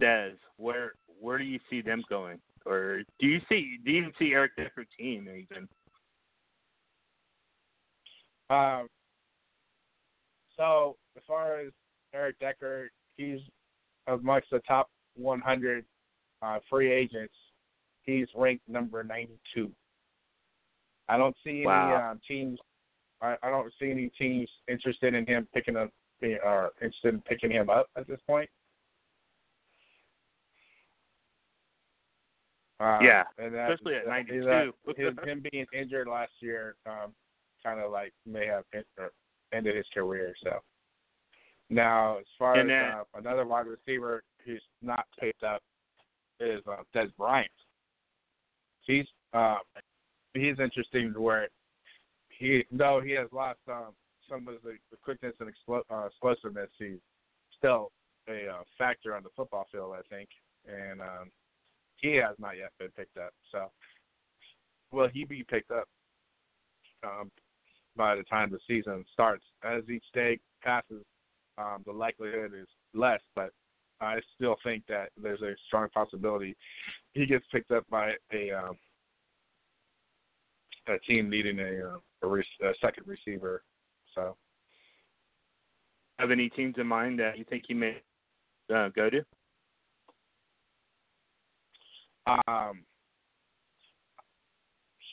[0.00, 0.34] Dez.
[0.56, 4.52] Where where do you see them going, or do you see do you see Eric
[4.56, 5.68] Decker team even?
[8.50, 8.88] Um,
[10.56, 11.72] so as far as
[12.14, 13.40] Eric Decker, he's
[14.06, 15.84] amongst the top 100
[16.42, 17.34] uh, free agents.
[18.02, 19.70] He's ranked number 92.
[21.08, 22.10] I don't see any Wow.
[22.12, 22.58] um, teams.
[23.20, 25.90] I, I don't see any teams interested in him picking up
[26.22, 28.48] or interested in picking him up at this point.
[32.82, 34.74] Uh, Yeah, and that- especially at 92.
[34.96, 37.14] his, him being injured last year um,
[37.62, 38.64] kind of like may have
[39.52, 40.34] ended his career.
[40.42, 40.60] So
[41.70, 45.62] now, as far And as then- uh, another wide receiver who's not picked up
[46.40, 47.50] is uh, Dez Bryant.
[48.80, 49.58] He's uh,
[50.34, 51.48] he's interesting to where
[52.30, 53.94] he though he has lost um,
[54.28, 56.98] some of the, the quickness and explo- uh, explosiveness, he's
[57.56, 57.92] still
[58.28, 60.28] a uh, factor on the football field, I think,
[60.66, 61.30] and um,
[62.02, 63.32] he has not yet been picked up.
[63.50, 63.70] So
[64.92, 65.88] will he be picked up
[67.04, 67.30] um,
[67.96, 69.44] by the time the season starts?
[69.64, 71.04] As each day passes,
[71.58, 73.50] um, the likelihood is less, but
[74.00, 76.56] I still think that there's a strong possibility
[77.12, 78.76] he gets picked up by a um,
[80.88, 83.62] a team needing a, uh, a, re- a second receiver.
[84.14, 84.36] So
[86.18, 88.02] Have any teams in mind that you think he may
[88.74, 89.24] uh, go to?
[92.26, 92.84] Um,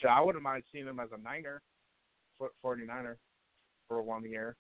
[0.01, 1.61] so I wouldn't mind seeing him as a Niner,
[2.37, 3.15] fo- 49er
[3.87, 4.55] for one year.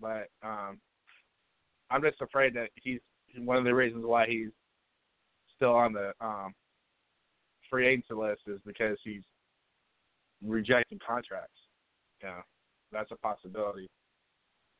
[0.00, 0.78] But um,
[1.90, 3.00] I'm just afraid that he's
[3.38, 4.50] one of the reasons why he's
[5.56, 6.54] still on the um,
[7.70, 9.22] free agency list is because he's
[10.44, 11.58] rejecting contracts.
[12.22, 12.42] Yeah,
[12.92, 13.88] that's a possibility.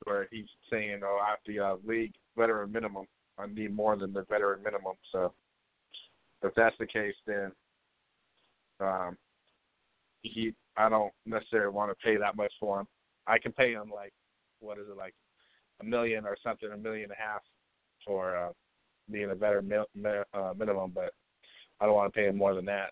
[0.05, 3.07] where he's saying, "Oh, I have the uh, league veteran minimum.
[3.39, 5.33] I need more than the veteran minimum." So,
[6.43, 7.53] if that's the case, then
[8.81, 9.17] um,
[10.23, 12.87] he I don't necessarily want to pay that much for him.
[13.27, 14.13] I can pay him like
[14.61, 15.15] what is it like
[15.81, 17.43] a million or something, a million and a half
[18.05, 18.53] for uh,
[19.11, 21.13] being a veteran mi- mi- uh, minimum, but
[21.81, 22.91] I don't want to pay him more than that.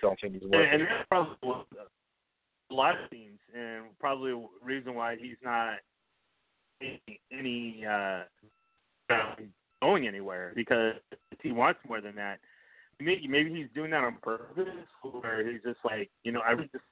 [0.00, 0.80] Don't think he's worth And, it.
[0.80, 1.36] and that's probably
[2.70, 5.74] a lot of teams, and probably reason why he's not
[6.80, 8.22] any, any uh,
[9.82, 10.94] going anywhere because
[11.42, 12.38] he wants more than that.
[13.00, 14.64] Maybe maybe he's doing that on purpose,
[15.02, 16.82] where he's just like, you know, I read this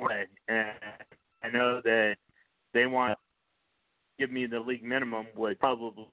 [0.00, 0.72] way, and
[1.42, 2.16] I know that
[2.74, 3.16] they want to
[4.18, 6.08] give me the league minimum would probably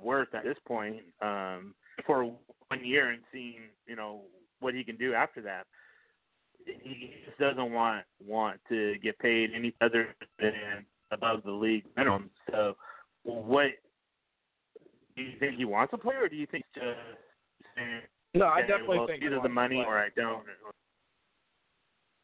[0.00, 1.74] work at this point um,
[2.06, 2.24] for
[2.68, 4.22] one year and seeing, you know,
[4.60, 5.66] what he can do after that.
[6.64, 12.30] He just doesn't want want to get paid any other than above the league minimum.
[12.50, 12.76] So,
[13.24, 13.70] what
[15.16, 18.00] do you think he wants to play, or do you think saying,
[18.34, 20.44] No, I definitely well, think either the money or I don't?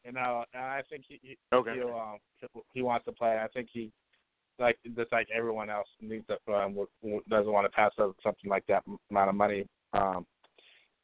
[0.04, 1.74] And uh, I think he, he Okay.
[1.74, 2.18] he'll, um,
[2.72, 3.38] he wants to play.
[3.42, 3.90] I think he,
[4.58, 6.76] like just like everyone else, needs to um,
[7.28, 9.66] doesn't want to pass up something like that amount of money.
[9.92, 10.26] Um,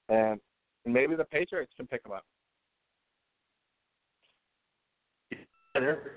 [0.09, 0.40] and
[0.87, 2.25] maybe the Patriots can pick him up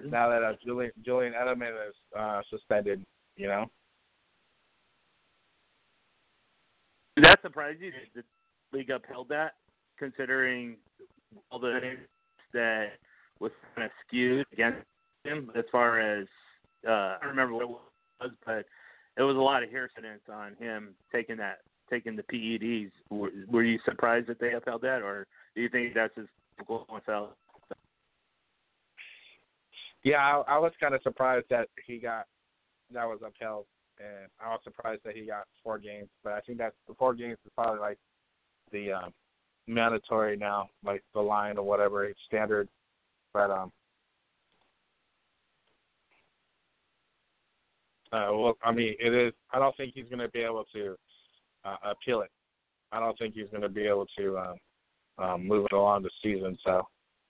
[0.05, 3.03] now that uh, Julian Julian Edelman is uh, suspended.
[3.35, 3.71] You know, Did
[7.23, 8.23] that surprise you that
[8.71, 9.53] the league upheld that,
[9.97, 10.77] considering
[11.51, 11.79] all the
[12.53, 12.93] that
[13.39, 14.79] was kind of skewed against
[15.23, 16.27] him as far as
[16.87, 18.65] uh, I don't remember what it was, but
[19.17, 22.91] it was a lot of incidents on him taking that taking the PEDs.
[23.09, 25.25] Were, were you surprised that they upheld that, or
[25.55, 26.29] do you think that's just
[26.67, 27.29] NFL?
[30.03, 32.25] yeah, I, I was kind of surprised that he got
[32.93, 33.65] that was upheld,
[33.99, 36.09] and I was surprised that he got four games.
[36.23, 37.97] But I think that the four games is probably like
[38.71, 39.13] the um,
[39.67, 42.67] mandatory now, like the line or whatever it's standard.
[43.33, 43.71] But um,
[48.11, 49.33] uh, well, I mean, it is.
[49.51, 50.95] I don't think he's going to be able to
[51.65, 52.31] uh, appeal it.
[52.91, 54.55] I don't think he's going to be able to um,
[55.17, 56.57] um, move it along the season.
[56.65, 56.87] So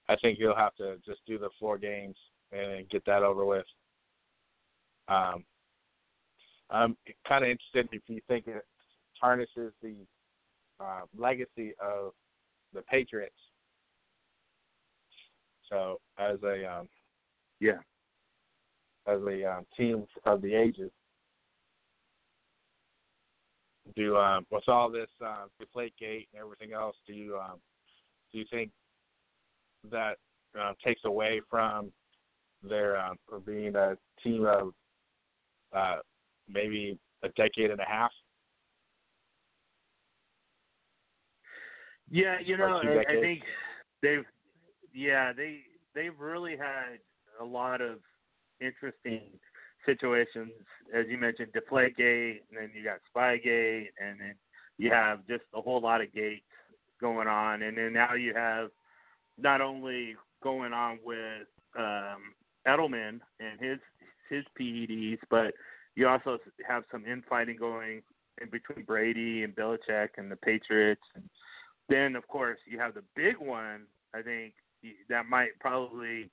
[0.08, 2.15] I think he'll have to just do the four games
[2.51, 3.65] and get that over with.
[5.08, 5.43] Um,
[6.69, 8.65] I'm kind of interested if you think it
[9.19, 9.95] tarnishes the
[10.80, 12.12] uh, legacy of
[12.73, 13.36] the Patriots.
[15.69, 16.89] So as a um,
[17.60, 17.80] Yeah.
[19.06, 20.91] as a um, team of the ages,
[23.95, 27.60] do um, with all this uh, deflate gate and everything else, do you um,
[28.32, 28.71] do you think
[29.89, 30.17] that
[30.60, 31.91] uh, takes away from
[32.63, 34.73] their um, being a team of
[35.73, 35.97] uh,
[36.50, 38.12] maybe a decade and a half?
[42.10, 43.42] Yeah, you know, I, I think
[44.02, 44.26] they've
[44.94, 45.60] yeah, they
[45.94, 47.00] they've really had
[47.42, 47.98] a lot of
[48.62, 49.22] interesting
[49.86, 50.52] situations,
[50.94, 54.36] as you mentioned, Deflategate, and then you got Spygate, and then
[54.78, 56.44] you have just a whole lot of gates
[57.00, 58.70] going on, and then now you have
[59.38, 62.34] not only going on with um,
[62.68, 63.80] Edelman and his
[64.30, 65.54] his PEDs, but
[65.98, 68.04] you also have some infighting going
[68.40, 71.28] in between Brady and Belichick and the Patriots, and
[71.90, 73.88] then of course you have the big one.
[74.14, 74.54] I think
[75.10, 76.30] that might probably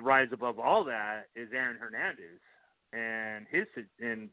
[0.00, 2.40] rise above all that is Aaron Hernandez
[2.92, 3.66] and his
[3.98, 4.28] and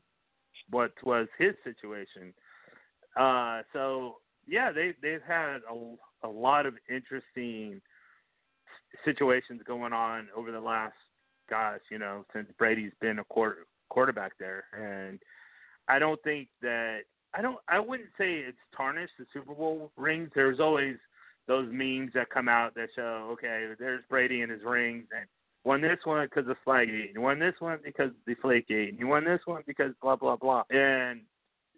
[0.70, 2.34] what was his situation.
[3.18, 7.80] Uh, so yeah, they they've had a, a lot of interesting
[9.06, 10.96] situations going on over the last
[11.50, 15.20] gosh, you know, since Brady's been a quarter, quarterback there, and
[15.88, 17.02] I don't think that
[17.34, 20.30] I don't I wouldn't say it's tarnished the Super Bowl rings.
[20.36, 20.96] There's always
[21.48, 25.26] those memes that come out that show okay, there's Brady and his rings, and
[25.64, 29.00] won this one because of Flygate, and won this one because of the Flakegate, and
[29.00, 30.64] you won this one because blah blah blah.
[30.70, 31.22] And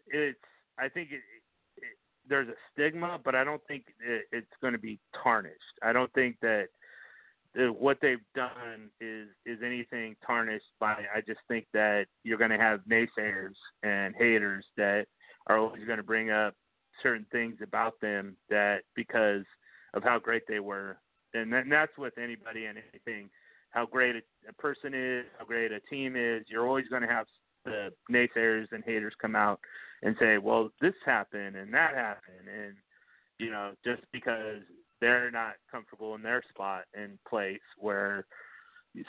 [0.08, 0.38] it's
[0.78, 1.22] I think it,
[1.78, 1.98] it,
[2.28, 5.56] there's a stigma, but I don't think it, it's going to be tarnished.
[5.84, 6.68] I don't think that
[7.56, 11.04] what they've done is is anything tarnished by.
[11.14, 15.08] I just think that you're going to have naysayers and haters that
[15.48, 16.54] are always going to bring up
[17.02, 19.44] certain things about them that because
[19.94, 20.98] of how great they were,
[21.34, 23.30] and, that, and that's with anybody and anything.
[23.72, 27.08] How great a, a person is, how great a team is, you're always going to
[27.08, 27.28] have
[27.66, 29.60] the naysayers and haters come out
[30.02, 32.76] and say, "Well, this happened and that happened," and
[33.38, 34.62] you know, just because
[35.02, 38.26] they're not comfortable in their spot and place where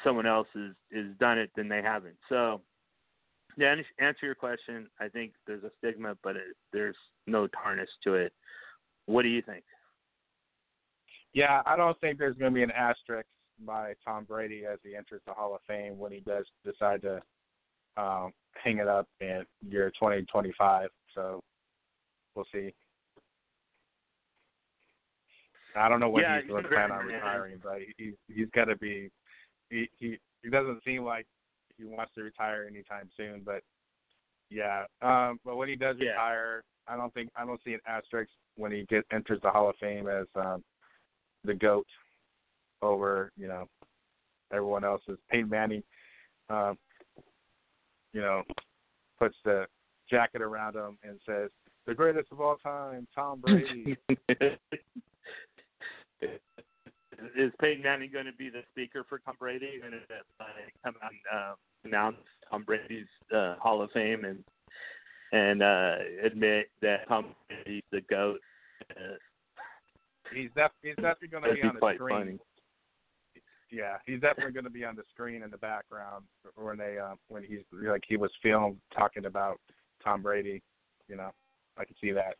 [0.04, 2.16] someone else has is done it, then they haven't.
[2.28, 2.60] So,
[3.58, 3.66] to
[3.98, 8.32] answer your question, I think there's a stigma, but it, there's no tarnish to it.
[9.06, 9.64] What do you think?
[11.32, 13.28] Yeah, I don't think there's going to be an asterisk
[13.64, 17.20] by Tom Brady as he enters the Hall of Fame when he does decide to
[17.96, 18.32] um,
[18.62, 20.88] hang it up in year 2025.
[21.14, 21.42] So
[22.34, 22.72] we'll see.
[25.76, 28.64] I don't know when Yeah, he's going to plan on retiring, but he he's got
[28.66, 29.10] to be.
[29.70, 31.26] He he he doesn't seem like
[31.76, 33.62] he wants to retire anytime soon, but
[34.50, 34.84] yeah.
[35.00, 36.10] Um, but when he does Yeah.
[36.10, 39.70] retire, I don't think I don't see an asterisk when he get enters the Hall
[39.70, 40.64] of Fame as um,
[41.44, 41.86] the goat
[42.82, 43.68] over you know
[44.52, 45.18] everyone else's.
[45.30, 45.82] Peyton Manning,
[46.48, 46.76] um,
[48.12, 48.42] you know,
[49.18, 49.66] puts the
[50.10, 51.50] jacket around him and says,
[51.86, 53.96] "The greatest of all time, Tom Brady."
[57.36, 59.80] is Peyton Manning going to be the speaker for Tom Brady?
[59.82, 59.90] To
[60.38, 61.54] like, come out and uh,
[61.84, 62.16] announce
[62.50, 64.44] Tom Brady's uh, Hall of Fame and
[65.32, 65.94] and uh,
[66.24, 68.40] admit that Tom Brady's the goat?
[68.90, 69.16] Uh,
[70.34, 72.18] he's def- he's definitely going to be be on the screen.
[72.18, 72.38] funny.
[73.72, 76.24] Yeah, he's definitely going to be on the screen in the background
[76.56, 79.60] when they uh, when he's like he was filmed talking about
[80.02, 80.62] Tom Brady.
[81.08, 81.30] You know,
[81.76, 82.36] I can see that.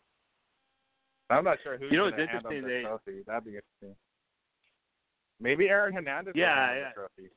[1.30, 3.22] I'm not sure who's You know, going it's interesting they- trophy.
[3.26, 3.96] That'd be interesting.
[5.40, 6.92] Maybe Aaron Hernandez Yeah, yeah.
[6.92, 7.30] trophy.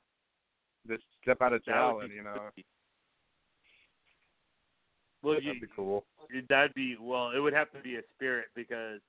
[0.87, 2.49] Just step out of jail and you know
[5.21, 6.05] Well, that'd you, be cool.
[6.49, 7.31] that'd be well.
[7.31, 8.99] It would have to be a spirit because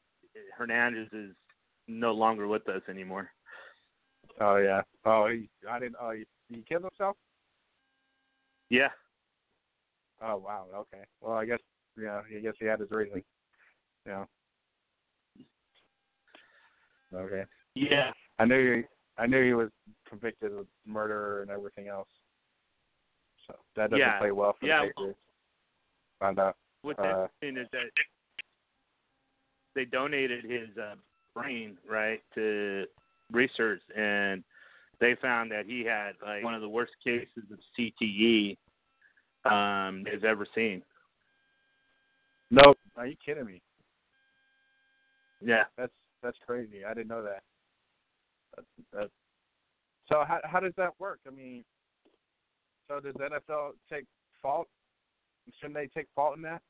[0.56, 1.34] Hernandez is
[1.88, 3.30] no longer with us anymore.
[4.40, 4.82] Oh yeah.
[5.04, 5.96] Oh, he, I didn't.
[6.00, 7.16] Oh, he, he killed himself.
[8.70, 8.88] Yeah,
[10.22, 10.66] Oh wow.
[10.74, 11.04] Okay.
[11.20, 11.58] Well, I guess
[12.00, 12.22] yeah.
[12.36, 13.22] I guess he had his reason.
[14.06, 14.24] Yeah.
[17.14, 17.44] Okay.
[17.74, 18.12] yeah.
[18.38, 18.82] I knew he,
[19.22, 19.70] I knew he was
[20.08, 22.08] convicted of murder and everything else.
[23.46, 24.18] So that doesn't Yeah.
[24.18, 25.18] play well for Yeah, the Patriots.
[26.20, 26.56] Found out.
[26.82, 27.90] What's Uh, interesting is that
[29.74, 30.96] they donated his uh,
[31.34, 32.86] brain right to
[33.30, 34.44] research, and
[35.00, 38.56] they found that he had like one of the worst cases of CTE
[39.44, 40.82] um, they've ever seen.
[42.50, 42.78] Nope.
[42.96, 43.60] Are you kidding me?
[45.40, 45.64] Yeah.
[45.76, 45.92] That's
[46.24, 46.84] that's crazy.
[46.84, 47.42] I didn't know that.
[48.56, 49.10] That's, that's,
[50.08, 51.20] so how how does that work?
[51.26, 51.64] I mean,
[52.88, 54.04] so does NFL take
[54.42, 54.68] fault?
[55.60, 56.62] Shouldn't they take fault in that?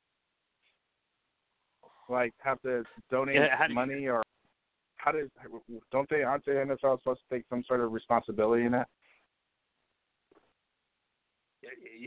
[2.09, 4.23] Like have to donate Yeah, do you- money or
[4.97, 5.29] how does
[5.93, 8.89] don't they aren't the NFL supposed to take some sort of responsibility in that?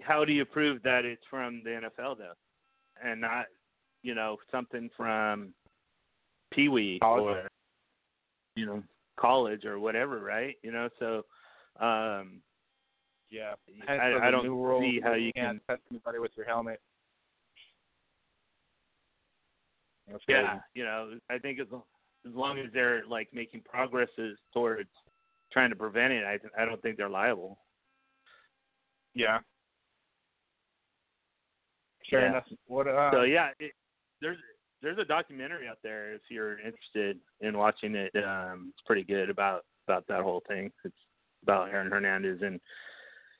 [0.03, 2.33] How do you prove that it's from the NFL though,
[3.03, 3.45] and not
[4.03, 5.53] you know something from
[6.51, 7.37] Pee Wee College.
[7.37, 7.49] or
[8.55, 8.83] you know
[9.19, 10.55] college or whatever, right?
[10.63, 11.23] You know, so
[11.83, 12.41] um,
[13.29, 13.53] Yeah.
[13.87, 14.43] I, I don't
[14.79, 16.79] see how you can't can touch anybody with your helmet.
[20.09, 20.61] That's Yeah, crazy.
[20.75, 21.67] you know, I think as
[22.25, 24.89] as long as they're like making progresses towards
[25.51, 27.59] trying to prevent it, I I don't think they're liable.
[29.13, 29.39] Yeah.
[32.09, 32.29] Fair Yeah.
[32.29, 32.45] enough.
[32.67, 33.73] What uh so yeah, it,
[34.21, 34.37] there's
[34.81, 38.11] there's a documentary out there if you're interested in watching it.
[38.15, 40.71] Um, it's pretty good about about that whole thing.
[40.83, 40.95] It's
[41.43, 42.59] about Aaron Hernandez and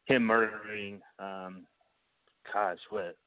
[0.06, 1.66] him murdering, um,
[2.54, 3.18] gosh, what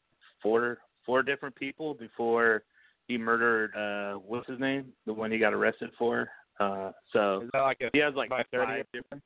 [0.42, 2.62] four four different people before
[3.06, 6.28] he murdered uh what's his name the one he got arrested for
[6.60, 9.22] uh so is that like a he has like thirty different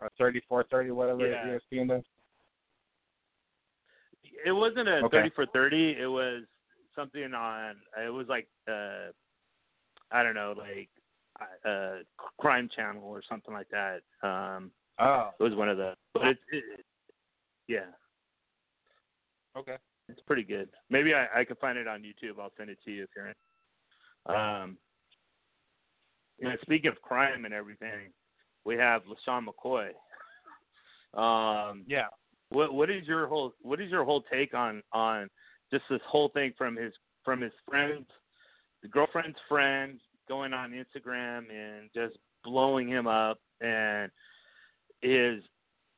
[0.00, 1.58] or thirty four thirty whatever Yeah.
[4.44, 5.18] It wasn't a Okay.
[5.18, 6.42] thirty for thirty it was
[6.94, 9.10] something on it was like uh
[10.10, 10.88] i don't know like
[11.66, 11.98] uh
[12.38, 15.30] crime channel or something like that um Oh.
[15.40, 16.84] it was one of the but it's it,
[17.66, 17.86] yeah
[19.56, 19.76] Okay.
[20.08, 22.90] it's pretty good maybe i i can find it on youtube i'll send it to
[22.90, 23.34] you if you're in
[24.34, 24.76] um
[26.38, 28.12] you know, speaking of crime and everything
[28.64, 29.88] we have LeSean McCoy
[31.18, 32.06] um Yeah.
[32.50, 35.28] what what is your whole what is your whole take on on
[35.72, 36.92] just this whole thing from his
[37.24, 38.06] from his friends
[38.82, 44.10] the girlfriend's friend going on Instagram and just blowing him up and
[45.00, 45.42] his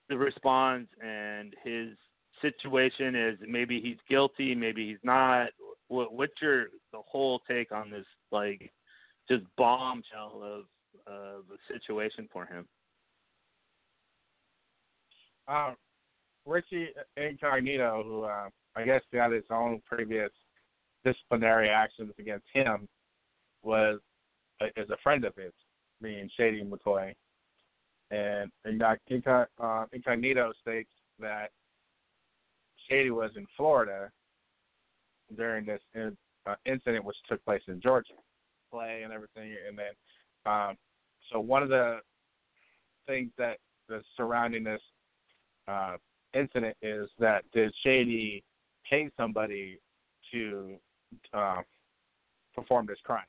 [0.09, 1.91] the response and his
[2.43, 5.49] situation is maybe he's guilty maybe he's not.
[5.89, 8.71] What what's your the whole take on this like
[9.31, 10.65] just bombshell of
[11.07, 12.67] of a situation for him?
[15.49, 15.77] Um
[16.47, 20.31] Richie Incognito, who uh, I guess got his own previous
[21.05, 22.89] disciplinary actions against him,
[23.63, 24.01] was
[24.61, 25.53] uh, is a friend of his,
[26.03, 27.13] being Shady McCoy,
[28.11, 28.51] And
[28.83, 31.51] uh, Incognito states that
[32.89, 34.11] Shady was in Florida
[35.37, 35.81] during this
[36.47, 38.15] uh, incident, which took place in Georgia,
[38.71, 39.55] play and everything.
[39.67, 40.77] And then, um,
[41.33, 41.99] so one of the
[43.07, 43.59] things that
[43.89, 44.81] that's surrounding this
[45.69, 45.97] uh,
[46.35, 48.43] incident is that did Shady
[48.89, 49.79] pay somebody
[50.33, 50.77] to
[51.33, 51.63] uh,
[52.55, 53.25] perform this crime,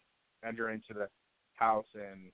[0.47, 1.07] enter into the
[1.53, 2.31] house and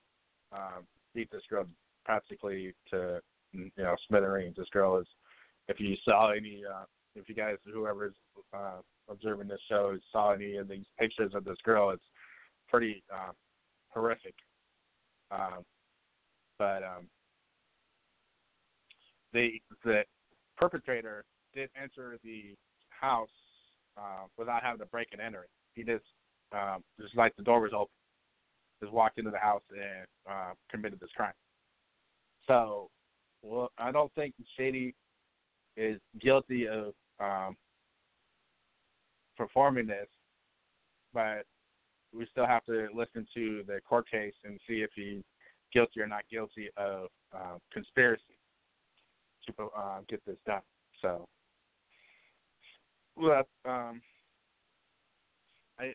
[0.52, 1.66] um, beat this girl
[2.04, 3.20] practically to
[3.52, 4.56] you know smithereens.
[4.56, 5.06] This girl is,
[5.68, 8.14] if you saw any, uh, if you guys whoever's
[8.54, 12.02] uh, observing this show saw any of these pictures of this girl, it's
[12.68, 13.32] pretty uh,
[13.88, 14.34] horrific.
[15.30, 15.64] Um,
[16.58, 17.08] but um,
[19.32, 19.50] the
[19.84, 20.02] the
[20.56, 22.54] perpetrator did enter the
[23.02, 23.28] house
[23.98, 25.50] uh, without having to break and enter it.
[25.74, 26.04] He just
[26.52, 27.92] um, just like the door was open,
[28.80, 31.32] just walked into the house and uh, committed this crime.
[32.46, 32.90] So,
[33.42, 34.94] well, I don't think Shady
[35.76, 37.56] is guilty of um,
[39.36, 40.08] performing this,
[41.14, 41.44] but
[42.14, 45.22] we still have to listen to the court case and see if he's
[45.72, 48.22] guilty or not guilty of uh, conspiracy
[49.46, 50.60] to uh, get this done.
[51.00, 51.26] So,
[53.16, 54.00] well, um,
[55.78, 55.92] I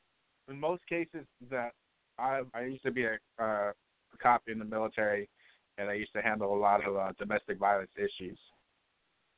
[0.50, 1.72] in most cases that
[2.18, 5.30] I I used to be a, uh, a cop in the military,
[5.78, 8.40] and I used to handle a lot of uh, domestic violence issues.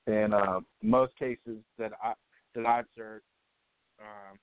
[0.08, 2.14] And uh, most cases that I
[2.56, 3.24] that I've served
[4.00, 4.38] um,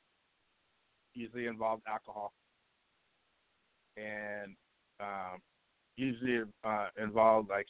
[1.15, 2.33] usually involved alcohol,
[3.97, 4.55] and
[5.01, 5.41] um,
[5.97, 7.67] usually uh, involved like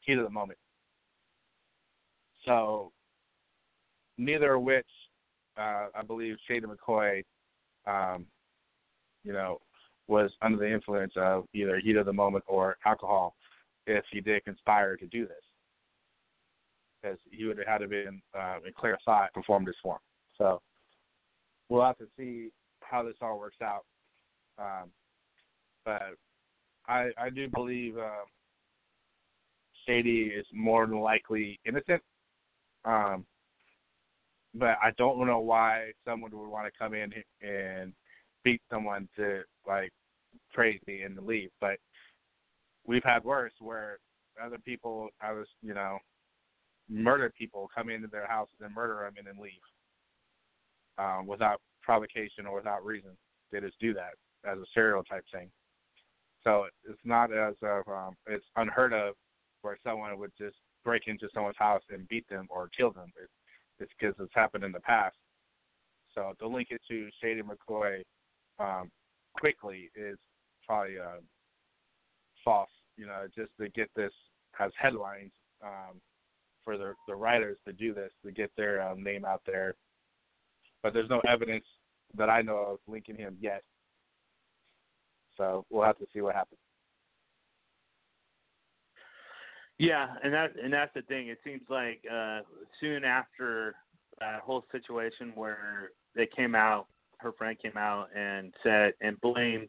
[0.00, 0.58] heat of the moment.
[2.44, 2.92] So
[4.16, 4.86] neither of which
[5.58, 7.24] uh, I believe Shady McCoy,
[7.86, 8.26] um,
[9.24, 9.58] you know,
[10.06, 13.34] was under the influence of either heat of the moment or alcohol
[13.86, 15.36] if he did conspire to do this.
[17.02, 20.00] Because he would have had to be in, uh, in clear thought perform this form.
[20.36, 20.60] So
[21.68, 22.50] we'll have to see
[22.80, 23.84] how this all works out.
[24.58, 24.90] Um,
[25.84, 26.02] but
[26.86, 28.24] I I do believe uh,
[29.86, 32.02] Shady is more than likely innocent.
[32.84, 33.24] Um,
[34.54, 37.92] but I don't know why someone would want to come in and
[38.44, 39.90] beat someone to like
[40.52, 41.50] crazy and leave.
[41.60, 41.78] But
[42.86, 43.98] we've had worse where
[44.42, 45.98] other people, I was, you know,
[46.88, 49.52] murder people, come into their house and murder them and then leave
[50.98, 53.10] um, without provocation or without reason.
[53.52, 54.12] They just do that
[54.50, 55.50] as a serial type thing.
[56.44, 59.14] So it's not as of um, it's unheard of
[59.62, 63.12] where someone would just break into someone's house and beat them or kill them.
[63.20, 63.28] It,
[63.80, 65.16] it's because it's happened in the past.
[66.14, 68.02] So to link it to Shady McCoy
[68.58, 68.90] um,
[69.38, 70.18] quickly is
[70.66, 71.20] probably uh,
[72.44, 72.70] false.
[72.96, 74.12] You know, just to get this
[74.58, 75.30] as headlines
[75.64, 76.00] um,
[76.64, 79.74] for the the writers to do this to get their um, name out there.
[80.82, 81.64] But there's no evidence
[82.16, 83.62] that I know of linking him yet.
[85.36, 86.60] So we'll have to see what happens.
[89.78, 91.28] Yeah, and that and that's the thing.
[91.28, 92.40] It seems like uh
[92.80, 93.74] soon after
[94.18, 96.86] that whole situation where they came out,
[97.18, 99.68] her friend came out and said and blamed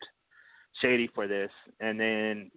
[0.82, 2.52] Shady for this, and then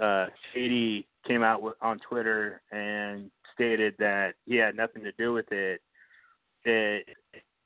[0.00, 5.32] uh Shady came out with, on Twitter and stated that he had nothing to do
[5.32, 5.82] with it.
[6.64, 7.08] It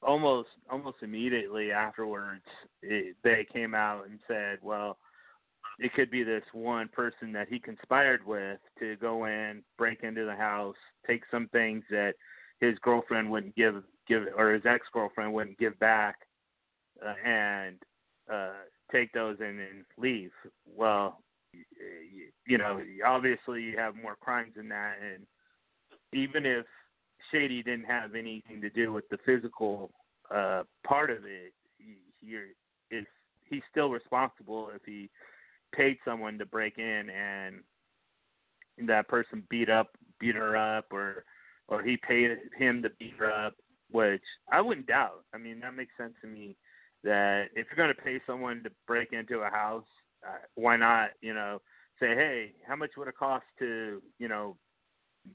[0.03, 2.45] almost almost immediately afterwards,
[2.83, 4.99] it, they came out and said, "Well,
[5.79, 10.25] it could be this one person that he conspired with to go in, break into
[10.25, 12.15] the house, take some things that
[12.61, 16.17] his girlfriend wouldn't give give or his ex girlfriend wouldn't give back,
[17.05, 17.77] uh, and
[18.33, 18.51] uh,
[18.93, 19.59] take those and
[19.97, 20.33] leave.
[20.77, 21.21] Well,
[21.53, 21.63] you,
[22.47, 25.27] you know, obviously you have more crimes than that, and
[26.13, 26.67] even if
[27.31, 29.91] Shady didn't have anything to do with the physical
[30.35, 31.97] uh, part of it, he,
[33.49, 35.11] he's still responsible if he
[35.75, 37.61] paid someone to break in and
[38.89, 41.25] that person beat up beat her up or
[41.69, 43.55] or he paid him to beat her up
[43.91, 45.25] which i wouldn't doubt.
[45.35, 46.57] I mean that makes sense to me
[47.03, 49.85] that if you're going to pay someone to break into a house
[50.27, 51.61] uh, why not you know
[51.99, 54.57] say hey how much would it cost to you know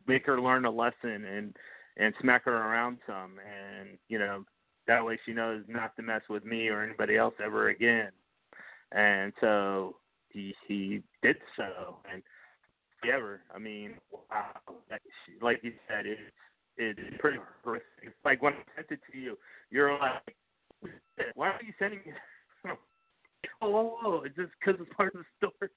[0.07, 1.55] make her learn a lesson and
[1.97, 3.39] and smack her around some?
[3.39, 4.45] And you know
[4.87, 8.11] that way she knows not to mess with me or anybody else ever again.
[8.91, 9.97] And so
[10.67, 12.21] he did so, and
[13.11, 13.41] ever.
[13.53, 14.51] I mean, wow,
[15.41, 16.21] like you said, it's
[16.77, 17.87] it's pretty horrific.
[18.03, 19.37] It's like when I sent it to you,
[19.69, 20.35] you're like,
[21.35, 22.13] why are you sending me?
[23.61, 25.71] oh, whoa, whoa, it's just because it's part of the story.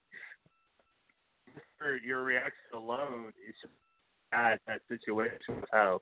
[2.04, 3.74] your reaction alone is just
[4.32, 6.00] at that situation how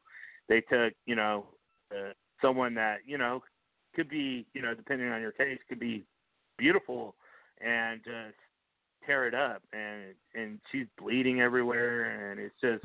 [0.49, 1.47] they took, you know,
[1.93, 3.43] uh, someone that you know
[3.95, 6.05] could be, you know, depending on your case, could be
[6.59, 7.15] beautiful
[7.61, 8.37] and just
[9.07, 12.85] tear it up, and and she's bleeding everywhere, and it's just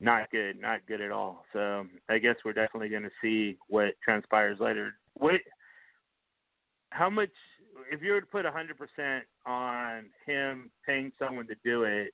[0.00, 1.44] not good, not good at all.
[1.52, 4.94] So I guess we're definitely going to see what transpires later.
[5.14, 5.40] What?
[6.90, 7.30] How much?
[7.92, 12.12] If you were to put a hundred percent on him paying someone to do it,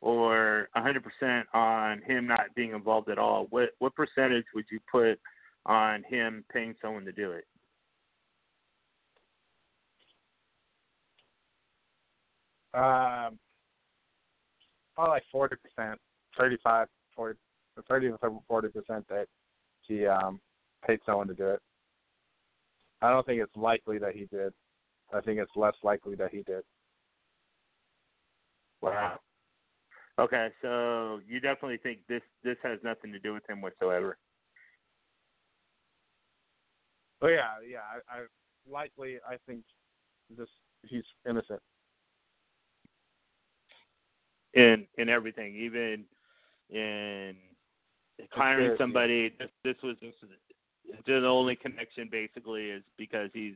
[0.00, 4.66] or a hundred percent on him not being involved at all, what what percentage would
[4.70, 5.18] you put
[5.66, 7.46] on him paying someone to do it?
[12.74, 13.38] Um,
[14.94, 16.00] probably like forty percent,
[16.36, 17.38] thirty-five, forty,
[17.88, 18.18] thirty to
[18.48, 19.26] forty percent that
[19.82, 20.40] he um
[20.86, 21.60] paid someone to do it.
[23.00, 24.52] I don't think it's likely that he did.
[25.12, 26.62] I think it's less likely that he did.
[28.80, 29.20] Wow.
[30.18, 34.16] Okay, so you definitely think this this has nothing to do with him whatsoever.
[37.20, 38.20] But yeah, yeah, I, I
[38.70, 39.62] likely I think
[40.36, 40.48] this
[40.82, 41.60] he's innocent.
[44.54, 46.04] In in everything, even
[46.70, 47.36] in
[48.30, 49.32] hiring somebody.
[49.38, 50.14] This this was this,
[51.06, 53.54] the only connection basically is because he's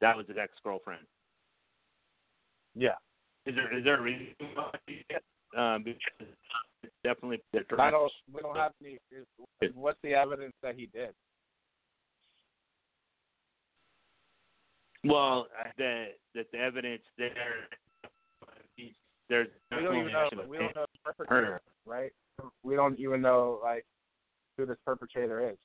[0.00, 1.06] that was his ex girlfriend.
[2.74, 2.94] Yeah.
[3.46, 4.70] Is there is there a reason why?
[5.56, 6.28] Um, because
[6.82, 7.40] it's definitely.
[7.78, 8.12] I don't.
[8.32, 8.98] We don't have any.
[9.74, 11.10] What's the evidence that he did?
[15.04, 15.48] Well,
[15.78, 17.32] that that the evidence there.
[19.30, 20.28] There's We don't even know.
[20.34, 22.10] no We don't know the perpetrator, right?
[22.64, 23.86] We don't even know like
[24.58, 25.56] who this perpetrator is.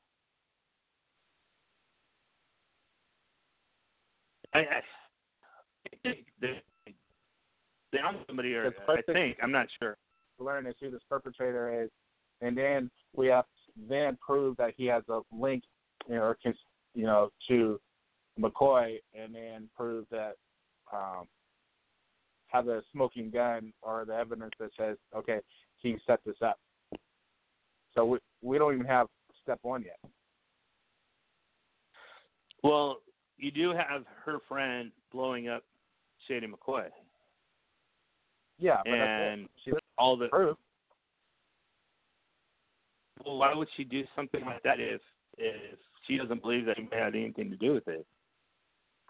[4.54, 6.62] I, I I think they
[7.92, 9.98] they on somebody or I think I'm not sure.
[10.38, 11.90] Learn is who this perpetrator is,
[12.42, 15.64] and then we have to then prove that he has a link,
[16.08, 16.38] you know, or
[16.94, 17.80] you know, to
[18.40, 20.34] McCoy, and then prove that
[20.94, 21.26] um,
[22.56, 25.40] have a smoking gun or the evidence that says, okay,
[25.82, 26.60] he set this up.
[27.94, 29.08] So we we don't even have
[29.42, 30.00] step one yet.
[32.64, 32.98] Well,
[33.38, 35.64] you do have her friend blowing up
[36.28, 36.88] Shady McCoy,
[38.58, 39.48] Yeah, but and.
[39.64, 40.28] She all the.
[40.28, 40.58] proof.
[43.26, 45.02] Well, why would she do something like that if
[45.38, 45.78] if
[46.08, 48.06] she doesn't believe that he had anything to do with it?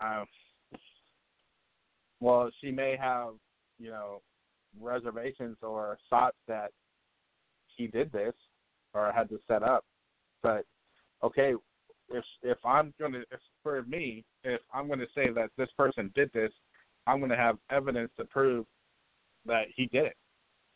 [0.04, 0.26] Um,
[2.26, 3.36] well, she may have,
[3.78, 4.24] you know,
[4.82, 6.72] reservations or thoughts that
[7.68, 8.34] he did this
[8.96, 9.86] or had to set up.
[10.42, 10.66] But
[11.24, 11.54] okay,
[12.10, 16.32] if if I'm gonna, if for me, if I'm gonna say that this person did
[16.34, 16.52] this,
[17.06, 18.66] I'm gonna have evidence to prove
[19.46, 20.18] that he did it,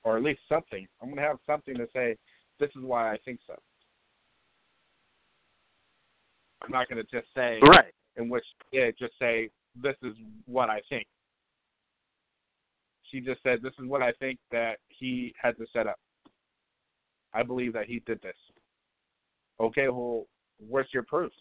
[0.04, 0.88] or at least something.
[1.02, 2.16] I'm gonna have something to say.
[2.60, 3.56] This is why I think so.
[6.62, 7.91] I'm not gonna just say Right.
[8.18, 10.14] in which yeah, just say this is
[10.45, 11.08] what I think.
[13.12, 15.99] She just said this is what I think that he had to set up.
[17.34, 18.36] I believe that he did this.
[19.60, 20.26] Okay, well,
[20.60, 21.32] where's your proof?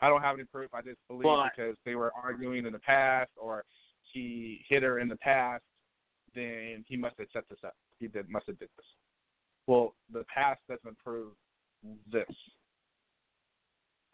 [0.00, 0.70] I don't have any proof.
[0.72, 3.64] I just believe Well, because they were arguing in the past or
[4.12, 5.62] he hit her in the past,
[6.34, 7.74] then he must have set this up.
[7.98, 8.86] He did must have did this.
[9.66, 11.32] Well, the past doesn't prove
[12.10, 12.26] this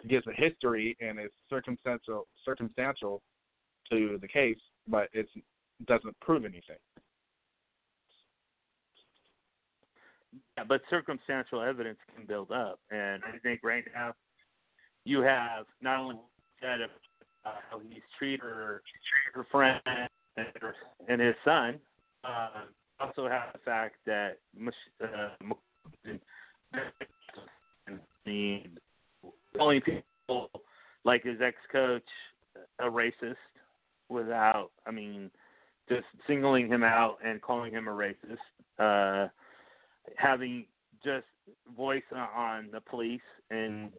[0.02, 3.22] It gives a history and it's circumstantial circumstantial
[3.90, 4.58] to the case,
[4.88, 5.28] but it
[5.86, 6.76] doesn't prove anything.
[10.56, 14.14] Yeah, but circumstantial evidence can build up, and I think right now
[15.04, 16.16] you have not only
[16.60, 16.90] said of
[17.44, 18.82] uh, how he's treated her,
[19.34, 19.80] her friend
[21.08, 21.78] and, his son,
[22.24, 22.48] uh,
[22.98, 24.38] also have the fact that
[25.02, 25.28] uh,
[28.24, 28.62] the
[29.60, 30.50] only people
[31.04, 32.02] like his ex-coach
[32.80, 33.36] a racist
[34.08, 35.30] without, I mean,
[35.88, 38.38] just singling him out and calling him a racist.
[38.78, 39.28] Uh,
[40.16, 40.66] having
[41.04, 41.26] just
[41.76, 43.90] voice on the police and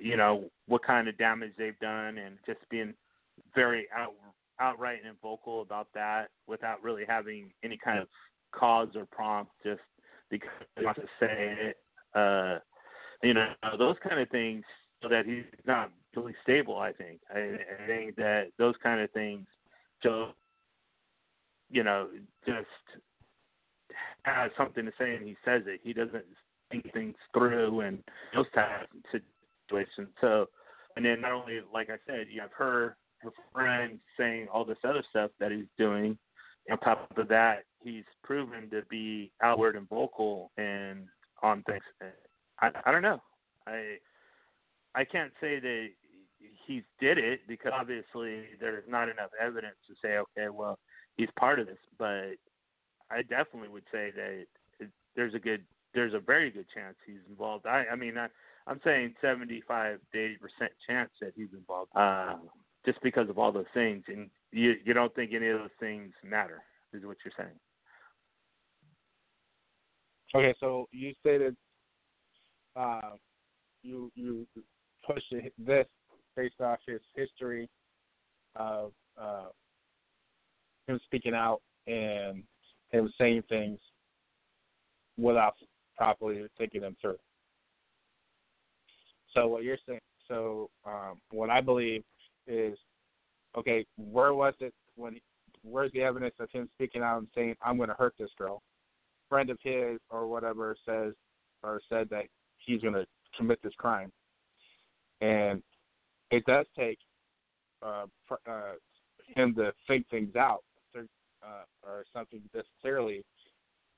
[0.00, 2.92] you know what kind of damage they've done and just being
[3.54, 4.14] very out
[4.60, 8.08] outright and vocal about that without really having any kind of
[8.52, 9.80] cause or prompt just
[10.30, 11.76] because he wants to say it
[12.14, 12.58] uh
[13.22, 14.64] you know those kind of things
[15.02, 19.10] so that he's not really stable i think i, I think that those kind of
[19.12, 19.46] things
[20.02, 20.30] show
[21.70, 22.08] you know
[22.46, 22.66] just
[24.24, 25.80] has something to say and he says it.
[25.82, 26.24] He doesn't
[26.70, 28.02] think things through and
[28.34, 29.20] those types of
[29.68, 30.08] situations.
[30.20, 30.48] So,
[30.96, 34.78] and then not only, like I said, you have her, her friend saying all this
[34.84, 36.18] other stuff that he's doing
[36.70, 41.06] on top of that, he's proven to be outward and vocal and
[41.42, 41.82] on things.
[42.60, 43.20] I I don't know.
[43.66, 43.96] I
[44.94, 45.88] I can't say that
[46.66, 50.78] he did it because obviously there's not enough evidence to say okay, well
[51.16, 51.78] he's part of this.
[51.98, 52.36] But
[53.10, 54.46] I definitely would say that
[55.16, 57.66] there's a good there's a very good chance he's involved.
[57.66, 58.28] I I mean I
[58.66, 62.36] I'm saying 75 to 80 percent chance that he's involved, uh,
[62.86, 64.04] just because of all those things.
[64.08, 66.62] And you you don't think any of those things matter,
[66.92, 67.58] is what you're saying?
[70.34, 71.56] Okay, so you stated
[72.74, 73.12] uh,
[73.82, 74.46] you you
[75.06, 75.22] push
[75.58, 75.86] this
[76.36, 77.68] based off his history
[78.56, 79.46] of uh,
[80.86, 82.42] him speaking out and
[82.90, 83.78] him saying things
[85.16, 85.54] without
[85.96, 87.16] properly thinking them through.
[89.32, 92.04] So what you're saying, so um, what I believe
[92.46, 92.78] is,
[93.56, 95.18] okay, where was it when?
[95.62, 98.62] Where's the evidence of him speaking out and saying, "I'm going to hurt this girl"?
[99.28, 101.14] Friend of his or whatever says
[101.62, 102.24] or said that
[102.58, 103.06] he's going to
[103.36, 104.12] commit this crime,
[105.20, 105.62] and
[106.30, 106.98] it does take
[107.82, 108.06] uh,
[108.48, 108.72] uh,
[109.34, 110.64] him to think things out
[110.96, 113.22] uh, or something this clearly,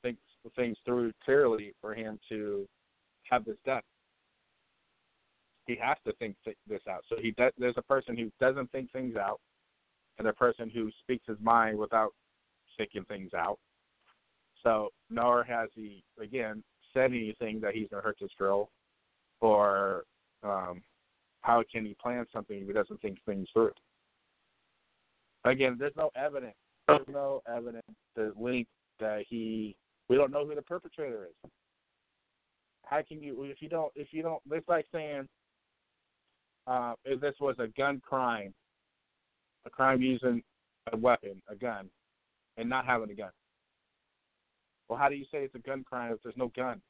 [0.03, 0.18] think
[0.57, 2.66] things through clearly for him to
[3.31, 3.83] have this done
[5.66, 7.05] he has to think th- this out.
[7.09, 9.41] So he does, there's a person who doesn't think things out,
[10.18, 12.12] and a person who speaks his mind without
[12.77, 13.59] thinking things out.
[14.62, 16.62] So nor has he again
[16.95, 18.70] said anything that he's gonna hurt this girl,
[19.41, 20.05] or
[20.43, 20.83] um,
[21.47, 23.70] how can he plan something if he doesn't think things through?
[25.44, 26.57] Again, there's no evidence.
[26.88, 27.84] There's no evidence
[28.16, 28.66] to link
[28.99, 29.76] that he.
[30.09, 31.51] We don't know who the perpetrator is.
[32.84, 34.42] How can you if you don't if you don't?
[34.51, 35.28] It's like saying
[36.66, 38.53] uh, if this was a gun crime,
[39.66, 40.42] a crime using
[40.92, 41.88] a weapon, a gun,
[42.57, 43.30] and not having a gun.
[44.88, 46.80] Well, how do you say it's a gun crime if there's no gun?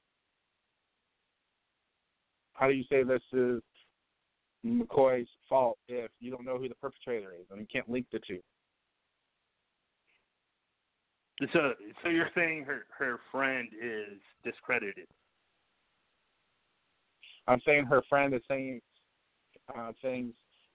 [2.55, 3.61] How do you say this is
[4.65, 8.21] McCoy's fault if you don't know who the perpetrator is and you can't link the
[8.27, 8.41] two?
[11.53, 15.07] So, so you're saying her her friend is discredited?
[17.47, 18.81] I'm saying her friend is saying
[19.77, 20.33] uh, things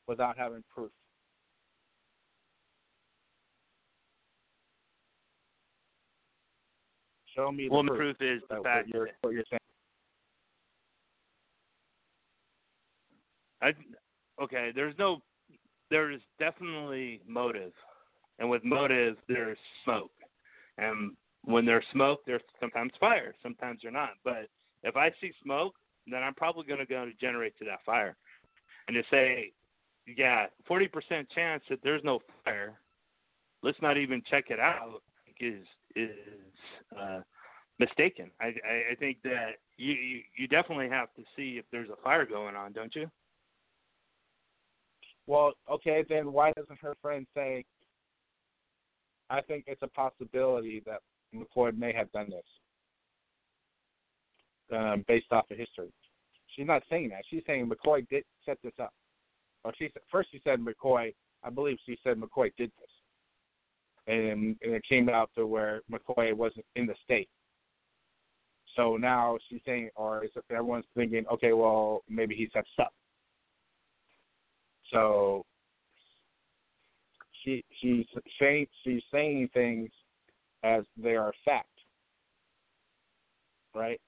[0.07, 0.91] without having proof.
[7.35, 8.17] Show me the well, proof.
[8.17, 9.59] the proof is the fact what you're, what you're saying.
[13.61, 13.71] I
[14.41, 14.71] okay.
[14.73, 15.21] There's no.
[15.89, 17.73] There's definitely motive,
[18.39, 20.11] and with motive there's smoke,
[20.77, 21.11] and
[21.43, 23.33] when there's smoke, there's sometimes fire.
[23.43, 24.11] Sometimes there's not.
[24.23, 24.47] But
[24.83, 25.73] if I see smoke,
[26.07, 28.15] then I'm probably going to go to generate to that fire
[28.87, 29.51] and to say,
[30.17, 30.89] yeah, 40%
[31.33, 32.79] chance that there's no fire,
[33.63, 35.01] let's not even check it out
[35.39, 36.09] is is
[36.97, 37.21] uh,
[37.79, 38.29] mistaken.
[38.39, 42.01] I, I I think that you, you you definitely have to see if there's a
[42.03, 43.09] fire going on, don't you?
[45.31, 47.63] Well, okay, then why doesn't her friend say,
[49.29, 50.99] I think it's a possibility that
[51.33, 52.43] McCoy may have done this
[54.77, 55.87] um, based off of history?
[56.53, 57.21] She's not saying that.
[57.29, 58.93] She's saying McCoy did set this up.
[59.63, 61.13] Or she first she said McCoy.
[61.45, 62.89] I believe she said McCoy did this,
[64.07, 67.29] and, and it came out to where McCoy wasn't in the state.
[68.75, 72.93] So now she's saying, or everyone's thinking, okay, well maybe he set this up.
[74.91, 75.45] So
[77.43, 78.05] she she's
[78.39, 79.89] saying she's saying things
[80.63, 81.67] as they are fact,
[83.73, 83.99] right?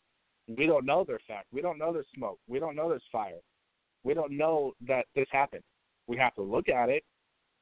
[0.47, 1.47] We don't know their fact.
[1.51, 2.39] We don't know there's smoke.
[2.47, 3.39] We don't know there's fire.
[4.03, 5.63] We don't know that this happened.
[6.07, 7.03] We have to look at it,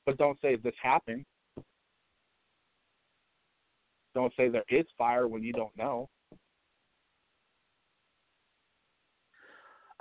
[0.06, 1.26] but don't say this happened.
[4.16, 6.10] Don't say there is fire when you don't know.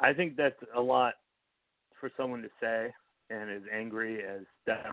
[0.00, 1.14] I think that's a lot
[2.00, 2.92] for someone to say,
[3.30, 4.86] and as angry as that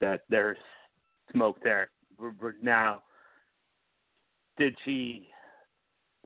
[0.00, 0.58] that there's
[1.32, 1.90] smoke there.
[2.62, 3.02] Now,
[4.58, 5.28] did she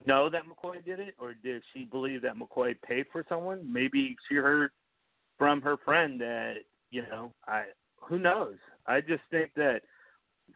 [0.07, 3.73] know that McCoy did it, or did she believe that McCoy paid for someone?
[3.73, 4.71] Maybe she heard
[5.39, 6.57] from her friend that
[6.91, 7.65] you know, I
[8.01, 8.57] who knows.
[8.87, 9.81] I just think that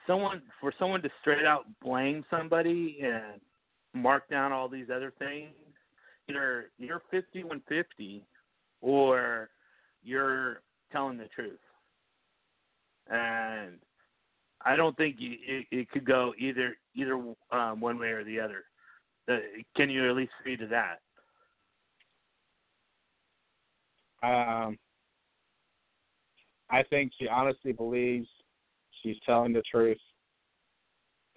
[0.07, 3.41] someone for someone to straight out blame somebody and
[3.95, 5.55] mark down all these other things,
[6.29, 8.23] either you're fifty one fifty
[8.81, 9.49] or
[10.07, 11.59] you're telling the truth.
[13.09, 13.79] And
[14.65, 17.15] I don't think you, it, it could go either either
[17.53, 18.65] um, one way or the other.
[19.29, 19.39] Uh,
[19.77, 21.01] can you at least speak to that?
[24.23, 24.79] Um,
[26.71, 28.29] I think she honestly believes
[29.03, 29.99] she's telling the truth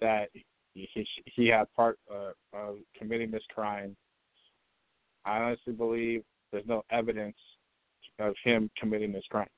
[0.00, 0.28] that
[0.74, 0.88] he
[1.26, 3.96] he had part uh, of committing this crime.
[5.24, 7.36] I honestly believe there's no evidence
[8.20, 9.48] of him committing this crime.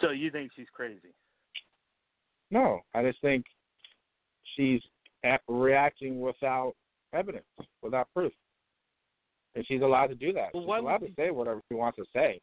[0.00, 1.12] So you think she's crazy?
[2.50, 3.44] No, I just think
[4.56, 4.80] she's
[5.48, 6.74] reacting without
[7.12, 7.44] evidence,
[7.82, 8.32] without proof,
[9.54, 10.50] and she's allowed to do that.
[10.54, 12.40] Well, she's allowed to say whatever she wants to say,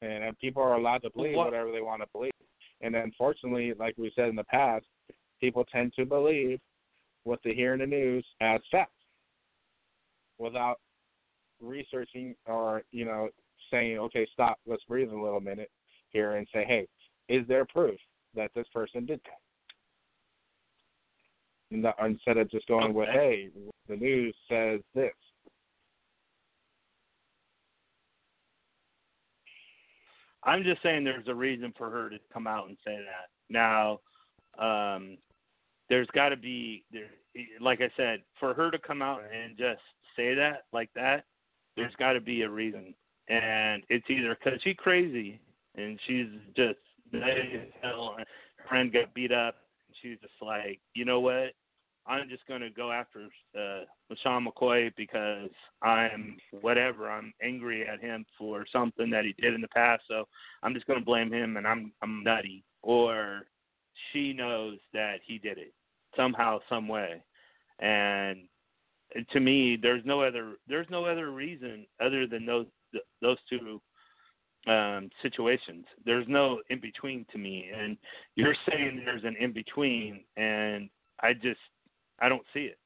[0.00, 2.32] and, and people are allowed to believe what- whatever they want to believe.
[2.82, 4.86] And unfortunately, like we said in the past,
[5.40, 6.60] people tend to believe
[7.24, 8.92] what they hear in the news as fact,
[10.38, 10.80] without
[11.60, 13.28] researching or you know
[13.70, 15.70] saying, okay, stop, let's breathe a little minute
[16.10, 16.86] here and say, hey,
[17.28, 17.98] is there proof
[18.34, 19.38] that this person did that?
[22.04, 23.48] Instead of just going with, hey,
[23.88, 25.12] the news says this.
[30.42, 33.28] I'm just saying there's a reason for her to come out and say that.
[33.50, 34.00] Now,
[34.58, 35.18] um,
[35.88, 37.10] there's got to be there,
[37.60, 39.82] like I said, for her to come out and just
[40.16, 41.24] say that like that,
[41.76, 42.94] there's got to be a reason,
[43.28, 45.40] and it's either because she's crazy
[45.76, 46.78] and she's just
[47.12, 48.24] nutty as hell, her
[48.68, 49.56] friend got beat up,
[49.86, 51.52] and she's just like, you know what?
[52.06, 55.50] I'm just going to go after uh, LeSean McCoy because
[55.82, 57.10] I'm whatever.
[57.10, 60.26] I'm angry at him for something that he did in the past, so
[60.62, 62.64] I'm just going to blame him, and I'm I'm nutty.
[62.82, 63.42] Or
[64.12, 65.72] she knows that he did it
[66.16, 67.22] somehow, some way,
[67.78, 68.38] and
[69.32, 72.66] to me, there's no other there's no other reason other than those
[73.20, 73.80] those two
[74.66, 75.84] um situations.
[76.04, 77.96] There's no in between to me, and
[78.36, 80.88] you're saying there's an in between, and
[81.20, 81.60] I just
[82.20, 82.78] I don't see it.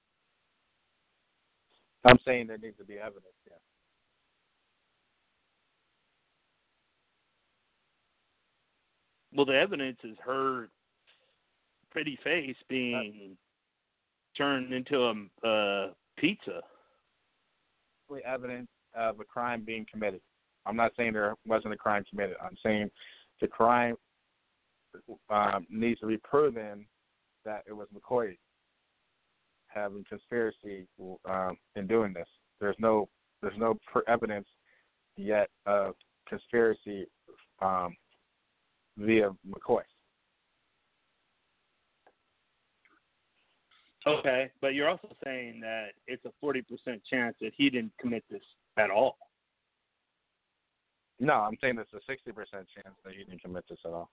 [2.05, 3.25] I'm saying there needs to be evidence.
[3.47, 3.57] Yeah.
[9.35, 10.69] Well, the evidence is her
[11.91, 13.37] pretty face being
[14.37, 16.61] turned into a uh, pizza.
[18.25, 20.21] Evidence of a crime being committed.
[20.67, 22.37] I'm not saying there wasn't a crime committed.
[22.41, 22.91] I'm saying
[23.41, 23.97] the crime
[25.31, 26.87] um, needs to be proven
[27.45, 28.37] that it was McCoy
[29.67, 30.87] having conspiracy
[31.29, 32.29] um, in doing this.
[32.61, 33.09] There's no
[33.43, 33.77] there's no
[34.09, 34.47] evidence
[35.17, 35.95] yet of
[36.29, 37.07] conspiracy
[37.61, 37.97] um,
[38.97, 39.83] via McCoy.
[44.07, 46.63] Okay, but you're also saying that it's a 40%
[47.11, 48.43] chance that he didn't commit this
[48.77, 49.17] at all.
[51.21, 54.11] No, I'm saying it's a 60% chance that he didn't commit this at all.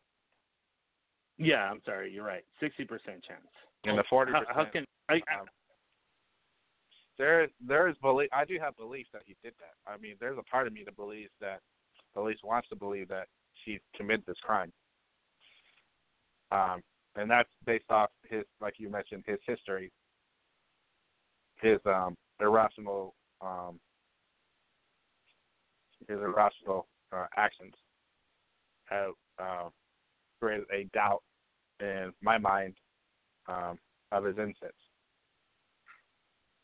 [1.38, 2.44] Yeah, I'm sorry, you're right.
[2.62, 3.48] 60% chance.
[3.84, 4.32] And the 40%.
[4.32, 5.48] How, how can I, I um,
[7.18, 9.92] there there is belief I do have belief that he did that.
[9.92, 11.60] I mean, there's a part of me that believes that
[12.16, 13.28] at least wants to believe that
[13.64, 14.72] she committed this crime.
[16.52, 16.82] Um
[17.16, 19.92] and that's based off his like you mentioned, his history,
[21.62, 23.80] his um irrational um
[26.08, 27.74] his irrational uh, actions
[28.86, 29.70] have uh,
[30.40, 31.22] created a doubt
[31.80, 32.76] in my mind
[33.48, 33.78] um,
[34.12, 34.74] of his innocence.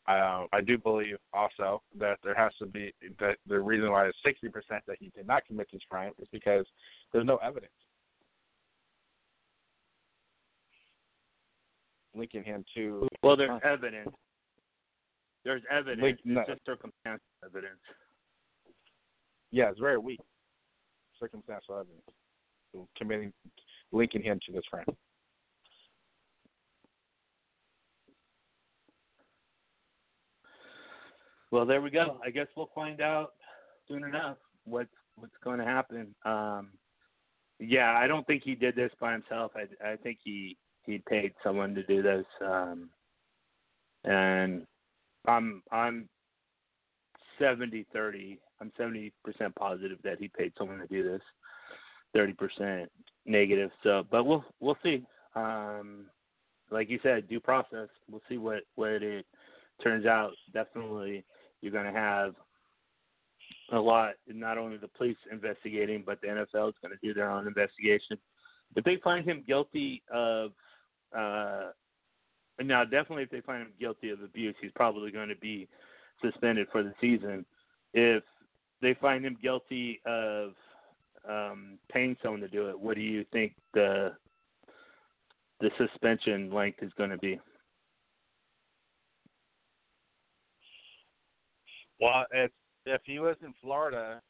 [0.06, 4.16] Uh, I do believe also that there has to be that the reason why it's
[4.24, 6.64] sixty percent that he did not commit this crime is because
[7.12, 7.72] there's no evidence
[12.18, 13.08] linking him to.
[13.22, 14.10] well, there's evidence.
[15.44, 16.02] There's evidence.
[16.02, 16.40] Link- no.
[16.40, 17.80] It's just circumstantial evidence.
[19.50, 20.20] Yeah, it's very weak
[21.18, 22.02] circumstantial evidence
[22.96, 23.32] committing
[23.92, 24.84] linking him to this crime.
[31.50, 32.20] Well, there we go.
[32.24, 33.30] I guess we'll find out
[33.88, 36.14] soon enough what's what's going to happen.
[36.24, 36.72] Um,
[37.58, 39.52] yeah, I don't think he did this by himself.
[39.56, 40.58] I I think he
[40.88, 42.24] he paid someone to do this.
[42.44, 42.88] Um,
[44.04, 44.66] and
[45.26, 46.08] I'm I'm
[47.38, 48.38] seventy thirty.
[48.60, 51.20] I'm seventy percent positive that he paid someone to do this.
[52.14, 52.90] Thirty percent
[53.26, 53.70] negative.
[53.82, 55.04] So, but we'll we'll see.
[55.36, 56.06] Um,
[56.70, 57.88] like you said, due process.
[58.10, 59.26] We'll see what what it
[59.84, 60.32] turns out.
[60.54, 61.22] Definitely,
[61.60, 62.34] you're going to have
[63.72, 64.14] a lot.
[64.26, 68.16] Not only the police investigating, but the NFL is going to do their own investigation.
[68.74, 70.52] If they find him guilty of,
[71.16, 71.70] uh,
[72.62, 75.68] now definitely if they find him guilty of abuse, he's probably going to be
[76.22, 77.44] suspended for the season.
[77.94, 78.22] If
[78.82, 80.52] they find him guilty of
[81.28, 84.12] um, paying someone to do it, what do you think the
[85.60, 87.40] the suspension length is going to be?
[92.00, 92.50] Well, if
[92.86, 94.20] if he was in Florida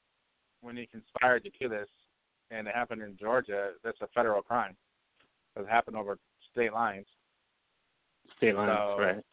[0.61, 1.89] when he conspired to do this,
[2.51, 4.77] and it happened in Georgia, that's a federal crime.
[5.57, 6.19] It happened over
[6.53, 7.07] state lines.
[8.37, 9.25] State lines, So- right?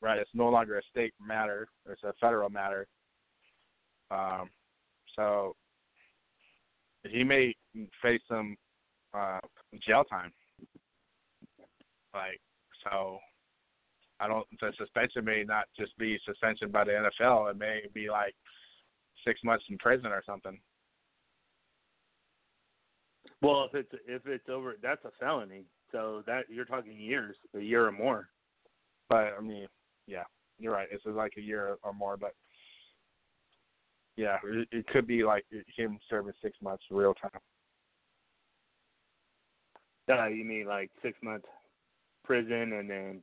[0.00, 0.18] Right.
[0.20, 1.68] It's no longer a state matter.
[1.86, 2.86] It's a federal matter.
[4.12, 4.48] Um,
[5.16, 5.56] so
[7.04, 7.54] he may
[8.00, 8.56] face some
[9.12, 9.40] uh,
[9.86, 10.32] jail time.
[12.14, 12.40] Like
[12.84, 13.18] so,
[14.20, 14.46] I don't.
[14.60, 17.50] The suspension may not just be suspension by the NFL.
[17.50, 18.34] It may be like
[19.26, 20.58] six months in prison or something.
[23.42, 25.64] Well, if it's if it's over, that's a felony.
[25.92, 28.28] So that you're talking years, a year or more.
[29.08, 29.66] But I mean,
[30.06, 30.24] yeah,
[30.58, 30.88] you're right.
[30.90, 32.34] It's like a year or more, but
[34.16, 35.44] yeah, it, it could be like
[35.76, 37.30] him serving six months real time.
[40.10, 41.46] Uh, you mean like six months
[42.24, 43.22] prison and then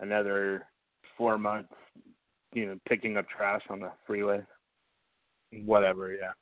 [0.00, 0.66] another
[1.16, 1.72] four months,
[2.52, 4.40] you know, picking up trash on the freeway.
[5.64, 6.32] Whatever, yeah.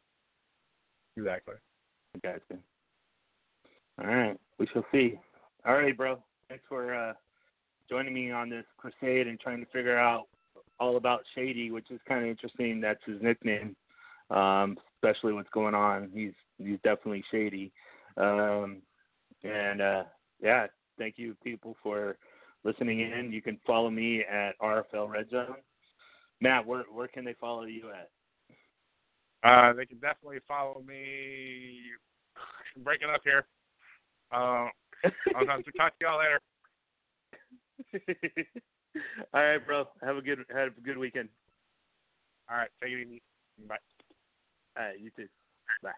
[1.16, 1.54] Exactly.
[2.22, 2.62] Gotcha.
[4.00, 5.18] All right, we shall see.
[5.64, 6.18] All right, bro.
[6.48, 7.12] Thanks for uh,
[7.88, 10.26] joining me on this crusade and trying to figure out
[10.80, 12.80] all about Shady, which is kind of interesting.
[12.80, 13.76] That's his nickname,
[14.30, 16.10] um, especially what's going on.
[16.12, 17.70] He's he's definitely shady.
[18.16, 18.82] Um,
[19.44, 20.02] and uh,
[20.42, 20.66] yeah,
[20.98, 22.16] thank you people for
[22.64, 23.30] listening in.
[23.30, 25.56] You can follow me at RFL Red Zone.
[26.40, 28.10] Matt, where where can they follow you at?
[29.48, 31.78] Uh, they can definitely follow me.
[32.74, 33.46] I'm Breaking up here.
[34.32, 34.68] Uh,
[35.34, 36.40] I'll talk to talk to y'all later.
[39.34, 39.84] All right, bro.
[40.02, 41.28] Have a good have a good weekend.
[42.50, 43.22] All right, take it easy.
[43.68, 43.76] Bye.
[44.78, 45.28] All right, you too.
[45.82, 45.92] Bye.